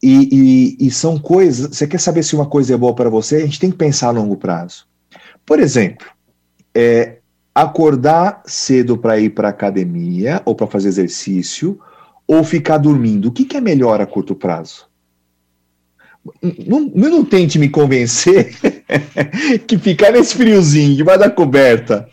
e, 0.02 0.78
e, 0.80 0.88
e, 0.88 0.92
são 0.92 1.18
coisas. 1.18 1.76
Você 1.76 1.88
quer 1.88 2.00
saber 2.00 2.22
se 2.22 2.36
uma 2.36 2.46
coisa 2.46 2.74
é 2.74 2.78
boa 2.78 2.94
para 2.94 3.10
você? 3.10 3.38
A 3.38 3.46
gente 3.46 3.60
tem 3.60 3.72
que 3.72 3.78
pensar 3.78 4.10
a 4.10 4.12
longo 4.12 4.38
prazo. 4.38 4.86
Por 5.44 5.60
exemplo, 5.60 6.06
é, 6.76 7.18
acordar 7.54 8.42
cedo 8.46 8.98
para 8.98 9.20
ir 9.20 9.30
para 9.30 9.50
academia 9.50 10.42
ou 10.46 10.56
para 10.56 10.68
fazer 10.68 10.88
exercício, 10.88 11.80
ou 12.28 12.44
ficar 12.44 12.78
dormindo. 12.78 13.28
O 13.28 13.32
que, 13.32 13.46
que 13.46 13.58
é 13.58 13.62
melhor 13.62 14.02
a 14.02 14.06
curto 14.06 14.34
prazo? 14.34 14.88
Não, 16.66 16.80
não 16.80 17.26
tente 17.26 17.60
me 17.60 17.68
convencer 17.68 18.56
que 19.68 19.78
ficar 19.78 20.12
nesse 20.12 20.36
friozinho 20.36 20.96
debaixo 20.96 21.20
da 21.20 21.30
coberta, 21.30 22.08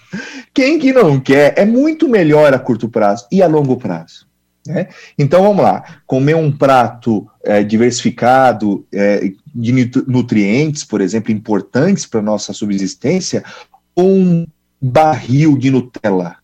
quem 0.53 0.81
que 0.81 0.93
não 0.93 1.21
quer, 1.21 1.55
é 1.57 1.65
muito 1.65 2.09
melhor 2.09 2.53
a 2.53 2.59
curto 2.59 2.89
prazo 2.89 3.27
e 3.31 3.41
a 3.41 3.47
longo 3.47 3.77
prazo. 3.77 4.29
Né? 4.67 4.89
Então 5.17 5.43
vamos 5.43 5.63
lá, 5.63 6.01
comer 6.07 6.35
um 6.35 6.51
prato 6.51 7.27
é, 7.43 7.63
diversificado 7.63 8.85
é, 8.93 9.33
de 9.55 9.91
nutrientes, 10.07 10.85
por 10.85 11.01
exemplo, 11.01 11.33
importantes 11.33 12.05
para 12.05 12.21
nossa 12.21 12.53
subsistência, 12.53 13.45
um 13.97 14.47
barril 14.81 15.57
de 15.57 15.71
Nutella. 15.71 16.37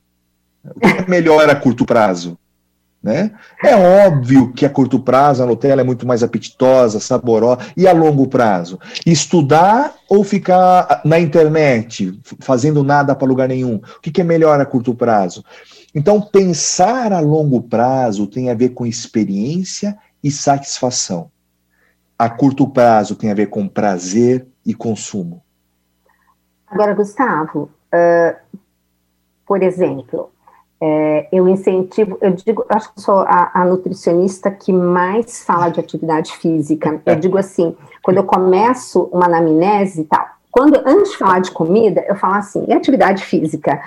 O 0.65 0.81
que 0.81 0.87
é 0.87 1.09
melhor 1.09 1.49
a 1.49 1.55
curto 1.55 1.85
prazo? 1.85 2.39
Né? 3.03 3.31
É 3.63 3.77
óbvio 4.07 4.53
que 4.53 4.67
a 4.67 4.71
curto 4.71 4.99
prazo 4.99 5.43
a 5.43 5.47
Nutella 5.47 5.81
é 5.81 5.85
muito 5.85 6.05
mais 6.07 6.25
apetitosa, 6.25 6.99
saborosa, 6.99 7.61
e 7.77 7.87
a 7.87 7.93
longo 7.93 8.27
prazo? 8.27 8.81
Estudar 9.07 9.95
ou 10.09 10.25
ficar 10.25 11.03
na 11.05 11.19
internet, 11.21 12.19
fazendo 12.41 12.83
nada 12.83 13.15
para 13.15 13.29
lugar 13.29 13.49
nenhum? 13.49 13.77
O 13.77 14.01
que, 14.01 14.11
que 14.11 14.21
é 14.21 14.25
melhor 14.25 14.61
a 14.61 14.67
curto 14.67 14.93
prazo? 14.93 15.45
Então, 15.95 16.21
pensar 16.21 17.13
a 17.13 17.21
longo 17.21 17.63
prazo 17.63 18.27
tem 18.27 18.51
a 18.51 18.55
ver 18.55 18.71
com 18.71 18.85
experiência 18.85 19.97
e 20.23 20.31
satisfação. 20.31 21.31
A 22.19 22.29
curto 22.29 22.67
prazo 22.67 23.15
tem 23.15 23.31
a 23.31 23.35
ver 23.35 23.47
com 23.47 23.69
prazer 23.69 24.47
e 24.65 24.75
consumo. 24.75 25.46
Agora, 26.77 26.95
Gustavo, 26.95 27.71
uh, 27.95 28.37
por 29.47 29.63
exemplo, 29.63 30.31
é, 30.79 31.27
eu 31.33 31.49
incentivo, 31.49 32.19
eu 32.21 32.33
digo, 32.33 32.67
acho 32.69 32.93
que 32.93 33.01
sou 33.01 33.21
a, 33.21 33.51
a, 33.55 33.65
nutricionista 33.65 34.51
que 34.51 34.71
mais 34.71 35.43
fala 35.43 35.71
de 35.71 35.81
atividade 35.81 36.37
física. 36.37 37.01
Eu 37.07 37.17
digo 37.17 37.39
assim, 37.39 37.75
quando 38.03 38.19
eu 38.19 38.25
começo 38.25 39.09
uma 39.11 39.25
anamnese 39.25 40.03
e 40.03 40.05
tal, 40.05 40.27
quando 40.51 40.79
antes 40.85 41.13
de 41.13 41.17
falar 41.17 41.41
de 41.41 41.51
comida, 41.51 42.05
eu 42.07 42.15
falo 42.15 42.35
assim, 42.35 42.67
e 42.69 42.75
atividade 42.75 43.25
física? 43.25 43.81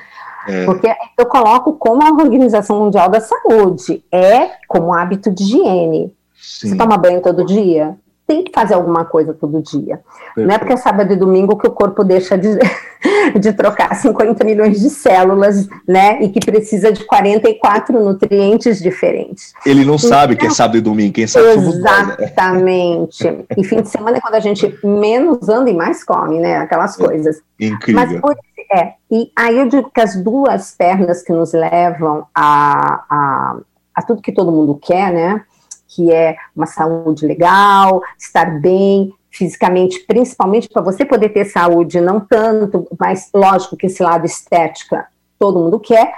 É. 0.48 0.66
Porque 0.66 0.92
eu 1.16 1.28
coloco 1.28 1.74
como 1.74 2.02
a 2.02 2.10
Organização 2.10 2.80
Mundial 2.80 3.08
da 3.08 3.22
Saúde, 3.22 4.04
é 4.12 4.50
como 4.68 4.92
hábito 4.92 5.30
de 5.30 5.44
higiene. 5.44 6.12
Sim. 6.34 6.70
Você 6.70 6.76
toma 6.76 6.98
banho 6.98 7.22
todo 7.22 7.46
dia? 7.46 7.96
Tem 8.30 8.44
que 8.44 8.52
fazer 8.54 8.76
alguma 8.76 9.06
coisa 9.06 9.34
todo 9.34 9.60
dia. 9.60 10.02
Não 10.38 10.54
é 10.54 10.60
porque 10.60 10.74
é 10.74 10.78
sábado 10.78 11.12
e 11.12 11.16
domingo 11.16 11.58
que 11.58 11.68
o 11.68 11.72
corpo 11.72 12.04
deixa 12.04 12.38
de, 12.38 12.60
de 13.42 13.54
trocar 13.54 13.96
50 13.96 14.46
milhões 14.46 14.80
de 14.80 14.92
células, 14.92 15.68
né? 15.88 16.22
E 16.22 16.30
que 16.30 16.40
precisa 16.40 16.92
de 16.92 17.04
44 17.06 18.00
nutrientes 18.00 18.80
diferentes. 18.80 19.52
Ele 19.66 19.84
não 19.84 19.96
então, 19.96 20.10
sabe 20.10 20.36
que 20.36 20.46
é 20.46 20.52
sábado 20.52 20.78
e 20.78 20.82
domingo, 20.82 21.14
quem 21.14 21.26
sabe 21.26 21.48
Exatamente. 21.48 23.24
Nós, 23.24 23.38
né? 23.38 23.46
E 23.58 23.64
fim 23.64 23.82
de 23.82 23.90
semana 23.90 24.18
é 24.18 24.22
quando 24.22 24.36
a 24.36 24.40
gente 24.40 24.78
menos 24.84 25.50
anda 25.50 25.72
e 25.72 25.74
mais 25.74 26.04
come, 26.04 26.38
né? 26.38 26.58
Aquelas 26.58 27.00
é 27.00 27.04
coisas. 27.04 27.42
É 27.60 27.66
incrível. 27.66 28.00
Mas, 28.00 28.22
por, 28.22 28.38
é, 28.72 28.94
e 29.10 29.32
aí 29.36 29.58
eu 29.58 29.68
digo 29.68 29.90
que 29.90 30.02
as 30.02 30.16
duas 30.16 30.76
pernas 30.78 31.24
que 31.24 31.34
nos 31.34 31.52
levam 31.52 32.28
a, 32.36 33.06
a, 33.10 33.58
a 33.96 34.02
tudo 34.04 34.22
que 34.22 34.32
todo 34.32 34.52
mundo 34.52 34.76
quer, 34.80 35.12
né? 35.12 35.44
Que 35.90 36.12
é 36.12 36.38
uma 36.56 36.68
saúde 36.68 37.26
legal, 37.26 38.02
estar 38.18 38.62
bem 38.62 39.12
fisicamente, 39.32 40.00
principalmente 40.08 40.70
para 40.70 40.82
você 40.82 41.04
poder 41.04 41.30
ter 41.30 41.46
saúde, 41.46 42.00
não 42.00 42.20
tanto, 42.20 42.88
mas 43.00 43.30
lógico 43.34 43.76
que 43.76 43.88
esse 43.88 44.02
lado 44.02 44.26
estética 44.26 45.08
todo 45.38 45.60
mundo 45.60 45.80
quer, 45.80 46.14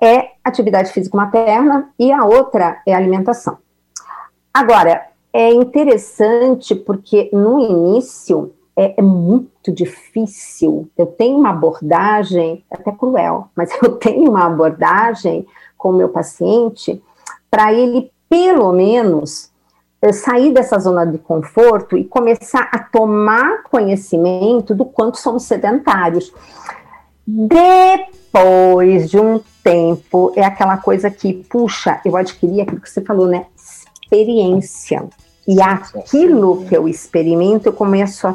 é 0.00 0.30
atividade 0.42 0.92
física 0.92 1.16
materna 1.16 1.90
e 1.98 2.10
a 2.12 2.24
outra 2.24 2.82
é 2.86 2.92
alimentação. 2.92 3.58
Agora, 4.52 5.06
é 5.32 5.48
interessante 5.50 6.74
porque 6.74 7.30
no 7.32 7.58
início 7.58 8.52
é, 8.76 8.94
é, 8.98 9.02
muito 9.02 9.72
difícil. 9.72 10.90
Eu 10.96 11.06
tenho 11.06 11.38
uma 11.38 11.50
abordagem, 11.50 12.64
até 12.70 12.90
cruel, 12.92 13.48
mas 13.54 13.70
eu 13.82 13.96
tenho 13.96 14.30
uma 14.30 14.46
abordagem 14.46 15.46
com 15.78 15.90
o 15.90 15.94
meu 15.94 16.08
paciente 16.08 17.02
para 17.50 17.72
ele 17.72 18.11
pelo 18.32 18.72
menos, 18.72 19.50
eh, 20.00 20.10
sair 20.10 20.54
dessa 20.54 20.78
zona 20.78 21.04
de 21.04 21.18
conforto 21.18 21.98
e 21.98 22.04
começar 22.04 22.66
a 22.72 22.78
tomar 22.78 23.64
conhecimento 23.64 24.74
do 24.74 24.86
quanto 24.86 25.18
somos 25.18 25.42
sedentários. 25.42 26.32
Depois 27.26 29.10
de 29.10 29.20
um 29.20 29.38
tempo, 29.62 30.32
é 30.34 30.42
aquela 30.42 30.78
coisa 30.78 31.10
que, 31.10 31.44
puxa, 31.44 32.00
eu 32.06 32.16
adquiri 32.16 32.62
aquilo 32.62 32.80
que 32.80 32.88
você 32.88 33.02
falou, 33.02 33.26
né? 33.26 33.44
Experiência. 34.02 35.04
E 35.46 35.60
aquilo 35.60 36.64
que 36.64 36.74
eu 36.74 36.88
experimento, 36.88 37.68
eu 37.68 37.72
começo 37.74 38.26
a 38.26 38.34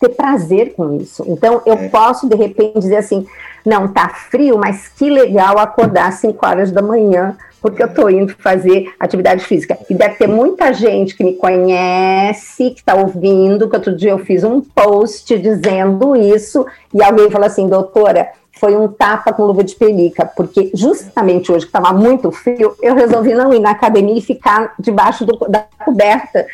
ter 0.00 0.08
prazer 0.08 0.74
com 0.74 0.96
isso. 0.96 1.22
Então, 1.26 1.60
eu 1.66 1.74
é. 1.74 1.88
posso, 1.90 2.26
de 2.26 2.34
repente, 2.34 2.80
dizer 2.80 2.96
assim: 2.96 3.26
não, 3.62 3.88
tá 3.88 4.08
frio, 4.08 4.56
mas 4.56 4.88
que 4.88 5.10
legal 5.10 5.58
acordar 5.58 6.08
às 6.08 6.14
5 6.14 6.46
horas 6.46 6.72
da 6.72 6.80
manhã 6.80 7.36
porque 7.60 7.82
eu 7.82 7.86
estou 7.86 8.10
indo 8.10 8.34
fazer 8.38 8.92
atividade 8.98 9.44
física. 9.44 9.78
E 9.88 9.94
deve 9.94 10.16
ter 10.16 10.26
muita 10.26 10.72
gente 10.72 11.16
que 11.16 11.24
me 11.24 11.34
conhece, 11.34 12.70
que 12.70 12.80
está 12.80 12.94
ouvindo, 12.94 13.68
que 13.68 13.76
outro 13.76 13.96
dia 13.96 14.10
eu 14.10 14.18
fiz 14.18 14.44
um 14.44 14.60
post 14.60 15.38
dizendo 15.38 16.14
isso, 16.16 16.66
e 16.92 17.02
alguém 17.02 17.30
falou 17.30 17.46
assim, 17.46 17.68
doutora, 17.68 18.28
foi 18.58 18.76
um 18.76 18.88
tapa 18.88 19.32
com 19.32 19.44
luva 19.44 19.62
de 19.62 19.74
pelica, 19.74 20.26
porque 20.26 20.70
justamente 20.74 21.50
hoje 21.50 21.64
que 21.64 21.70
estava 21.70 21.92
muito 21.92 22.30
frio, 22.32 22.74
eu 22.82 22.94
resolvi 22.94 23.32
não 23.32 23.54
ir 23.54 23.60
na 23.60 23.70
academia 23.70 24.18
e 24.18 24.20
ficar 24.20 24.74
debaixo 24.78 25.24
do, 25.24 25.38
da 25.48 25.64
coberta. 25.84 26.46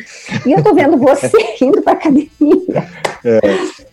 E 0.45 0.53
eu 0.53 0.59
estou 0.59 0.75
vendo 0.75 0.97
você 0.97 1.31
indo 1.63 1.83
para 1.83 1.95
academia. 1.95 2.31
É, 3.25 3.41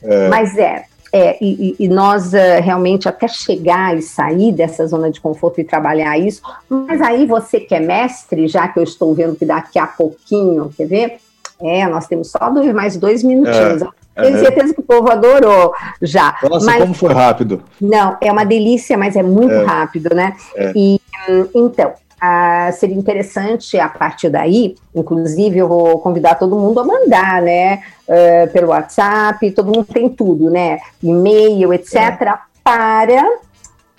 é. 0.03 0.29
Mas 0.29 0.57
é, 0.57 0.83
é, 1.13 1.37
e, 1.41 1.75
e, 1.77 1.87
nós 1.89 2.33
uh, 2.33 2.61
realmente 2.61 3.09
até 3.09 3.27
chegar 3.27 3.97
e 3.97 4.01
sair 4.01 4.53
dessa 4.53 4.87
zona 4.87 5.11
de 5.11 5.19
conforto 5.19 5.59
e 5.59 5.63
trabalhar 5.63 6.17
isso, 6.17 6.41
mas 6.69 7.01
aí 7.01 7.25
você 7.25 7.59
que 7.59 7.75
é 7.75 7.79
mestre, 7.81 8.47
já 8.47 8.67
que 8.67 8.79
eu 8.79 8.83
estou 8.83 9.13
vendo 9.13 9.35
que 9.35 9.45
daqui 9.45 9.77
a 9.77 9.85
pouquinho, 9.87 10.71
quer 10.75 10.87
ver? 10.87 11.17
É, 11.61 11.85
nós 11.87 12.07
temos 12.07 12.31
só 12.31 12.49
dois, 12.49 12.73
mais 12.73 12.95
dois 12.97 13.23
minutinhos. 13.23 13.83
É, 14.15 14.23
Tenho 14.23 14.39
certeza 14.39 14.73
que 14.73 14.79
o 14.79 14.83
povo 14.83 15.11
adorou 15.11 15.73
já. 16.01 16.37
Nossa, 16.43 16.65
mas, 16.65 16.81
como 16.81 16.93
foi 16.93 17.13
rápido. 17.13 17.63
Não, 17.79 18.17
é 18.19 18.31
uma 18.31 18.43
delícia, 18.43 18.97
mas 18.97 19.15
é 19.15 19.23
muito 19.23 19.53
é. 19.53 19.63
rápido, 19.63 20.15
né? 20.15 20.35
É. 20.55 20.71
E 20.75 20.99
hum, 21.29 21.47
então, 21.53 21.93
ah, 22.23 22.71
seria 22.73 22.95
interessante 22.95 23.79
a 23.79 23.89
partir 23.89 24.29
daí, 24.29 24.75
inclusive 24.93 25.57
eu 25.57 25.67
vou 25.67 25.97
convidar 25.97 26.35
todo 26.35 26.55
mundo 26.55 26.79
a 26.79 26.83
mandar, 26.83 27.41
né, 27.41 27.81
uh, 28.07 28.51
pelo 28.53 28.67
WhatsApp, 28.67 29.49
todo 29.49 29.73
mundo 29.73 29.87
tem 29.91 30.07
tudo, 30.07 30.51
né, 30.51 30.77
e-mail, 31.01 31.73
etc., 31.73 31.95
é. 31.95 32.39
para 32.63 33.27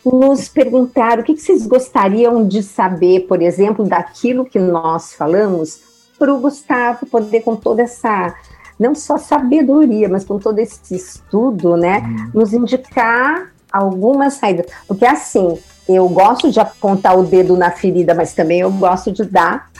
nos 0.06 0.48
perguntar 0.48 1.18
o 1.18 1.24
que, 1.24 1.34
que 1.34 1.40
vocês 1.40 1.66
gostariam 1.66 2.46
de 2.46 2.62
saber, 2.62 3.26
por 3.26 3.42
exemplo, 3.42 3.84
daquilo 3.84 4.44
que 4.44 4.58
nós 4.60 5.14
falamos, 5.14 5.80
para 6.16 6.32
o 6.32 6.38
Gustavo 6.38 7.04
poder, 7.06 7.40
com 7.40 7.56
toda 7.56 7.82
essa, 7.82 8.36
não 8.78 8.94
só 8.94 9.18
sabedoria, 9.18 10.08
mas 10.08 10.24
com 10.24 10.38
todo 10.38 10.60
esse 10.60 10.94
estudo, 10.94 11.76
né, 11.76 11.98
hum. 11.98 12.30
nos 12.34 12.52
indicar 12.52 13.52
algumas 13.72 14.34
saídas. 14.34 14.66
Porque 14.86 15.04
assim, 15.04 15.58
eu 15.88 16.08
gosto 16.08 16.50
de 16.50 16.60
apontar 16.60 17.18
o 17.18 17.24
dedo 17.24 17.56
na 17.56 17.70
ferida, 17.70 18.14
mas 18.14 18.32
também 18.32 18.60
eu 18.60 18.70
gosto 18.70 19.10
de 19.12 19.24
dar 19.24 19.70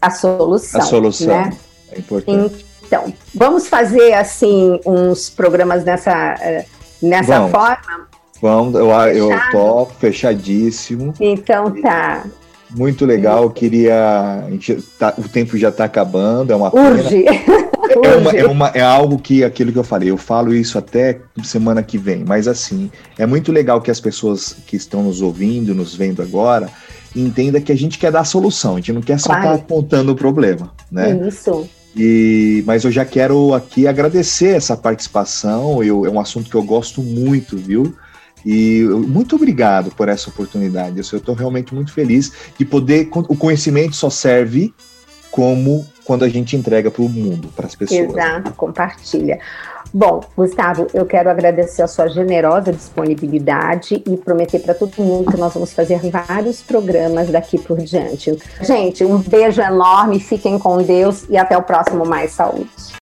a 0.00 0.10
solução. 0.10 0.80
A 0.80 0.84
solução. 0.84 1.28
Né? 1.28 1.52
É 1.92 1.98
importante. 1.98 2.66
Então, 2.86 3.12
vamos 3.34 3.68
fazer 3.68 4.14
assim 4.14 4.80
uns 4.84 5.30
programas 5.30 5.84
nessa, 5.84 6.34
eh, 6.40 6.64
nessa 7.00 7.38
vamos. 7.38 7.50
forma? 7.52 8.08
Vamos, 8.42 8.74
eu, 8.74 8.90
eu 9.14 9.30
tô 9.52 9.86
fechadíssimo. 9.98 11.14
Então 11.20 11.70
tá. 11.80 12.24
Muito 12.70 13.04
legal, 13.04 13.50
queria. 13.50 14.44
Tá, 14.98 15.14
o 15.18 15.28
tempo 15.28 15.58
já 15.58 15.68
está 15.68 15.84
acabando, 15.84 16.52
é 16.52 16.56
uma 16.56 16.74
Urge. 16.74 17.26
É, 17.26 17.69
é, 17.92 18.16
uma, 18.16 18.30
é, 18.30 18.46
uma, 18.46 18.68
é, 18.68 18.80
algo 18.80 19.18
que 19.18 19.44
aquilo 19.44 19.72
que 19.72 19.78
eu 19.78 19.84
falei, 19.84 20.10
eu 20.10 20.16
falo 20.16 20.54
isso 20.54 20.78
até 20.78 21.20
semana 21.42 21.82
que 21.82 21.98
vem, 21.98 22.24
mas 22.24 22.46
assim, 22.46 22.90
é 23.18 23.26
muito 23.26 23.50
legal 23.52 23.80
que 23.80 23.90
as 23.90 24.00
pessoas 24.00 24.56
que 24.66 24.76
estão 24.76 25.02
nos 25.02 25.20
ouvindo, 25.20 25.74
nos 25.74 25.94
vendo 25.94 26.22
agora, 26.22 26.68
entenda 27.14 27.60
que 27.60 27.72
a 27.72 27.76
gente 27.76 27.98
quer 27.98 28.12
dar 28.12 28.20
a 28.20 28.24
solução, 28.24 28.74
a 28.74 28.76
gente 28.76 28.92
não 28.92 29.02
quer 29.02 29.18
só 29.18 29.32
estar 29.32 29.42
tá 29.42 29.54
apontando 29.54 30.12
o 30.12 30.16
problema, 30.16 30.72
né? 30.90 31.26
Isso. 31.26 31.68
E, 31.96 32.62
mas 32.66 32.84
eu 32.84 32.90
já 32.90 33.04
quero 33.04 33.52
aqui 33.52 33.86
agradecer 33.86 34.56
essa 34.56 34.76
participação, 34.76 35.82
eu, 35.82 36.06
é 36.06 36.10
um 36.10 36.20
assunto 36.20 36.48
que 36.48 36.56
eu 36.56 36.62
gosto 36.62 37.02
muito, 37.02 37.56
viu? 37.56 37.94
E 38.44 38.82
muito 39.06 39.36
obrigado 39.36 39.90
por 39.90 40.08
essa 40.08 40.30
oportunidade. 40.30 40.98
Eu 40.98 41.18
estou 41.18 41.34
realmente 41.34 41.74
muito 41.74 41.92
feliz 41.92 42.32
de 42.58 42.64
poder. 42.64 43.08
O 43.12 43.36
conhecimento 43.36 43.94
só 43.94 44.08
serve 44.08 44.72
como 45.30 45.86
quando 46.10 46.24
a 46.24 46.28
gente 46.28 46.56
entrega 46.56 46.90
para 46.90 47.02
o 47.02 47.08
mundo, 47.08 47.46
para 47.54 47.68
as 47.68 47.76
pessoas. 47.76 48.10
Exato, 48.10 48.52
compartilha. 48.54 49.38
Bom, 49.94 50.20
Gustavo, 50.36 50.88
eu 50.92 51.06
quero 51.06 51.30
agradecer 51.30 51.82
a 51.82 51.86
sua 51.86 52.08
generosa 52.08 52.72
disponibilidade 52.72 54.02
e 54.04 54.16
prometer 54.16 54.58
para 54.58 54.74
todo 54.74 55.00
mundo 55.00 55.30
que 55.30 55.36
nós 55.36 55.54
vamos 55.54 55.72
fazer 55.72 56.00
vários 56.10 56.62
programas 56.62 57.28
daqui 57.28 57.60
por 57.60 57.78
diante. 57.78 58.36
Gente, 58.60 59.04
um 59.04 59.18
beijo 59.18 59.62
enorme, 59.62 60.18
fiquem 60.18 60.58
com 60.58 60.82
Deus 60.82 61.26
e 61.30 61.36
até 61.38 61.56
o 61.56 61.62
próximo 61.62 62.04
Mais 62.04 62.32
Saúde. 62.32 62.98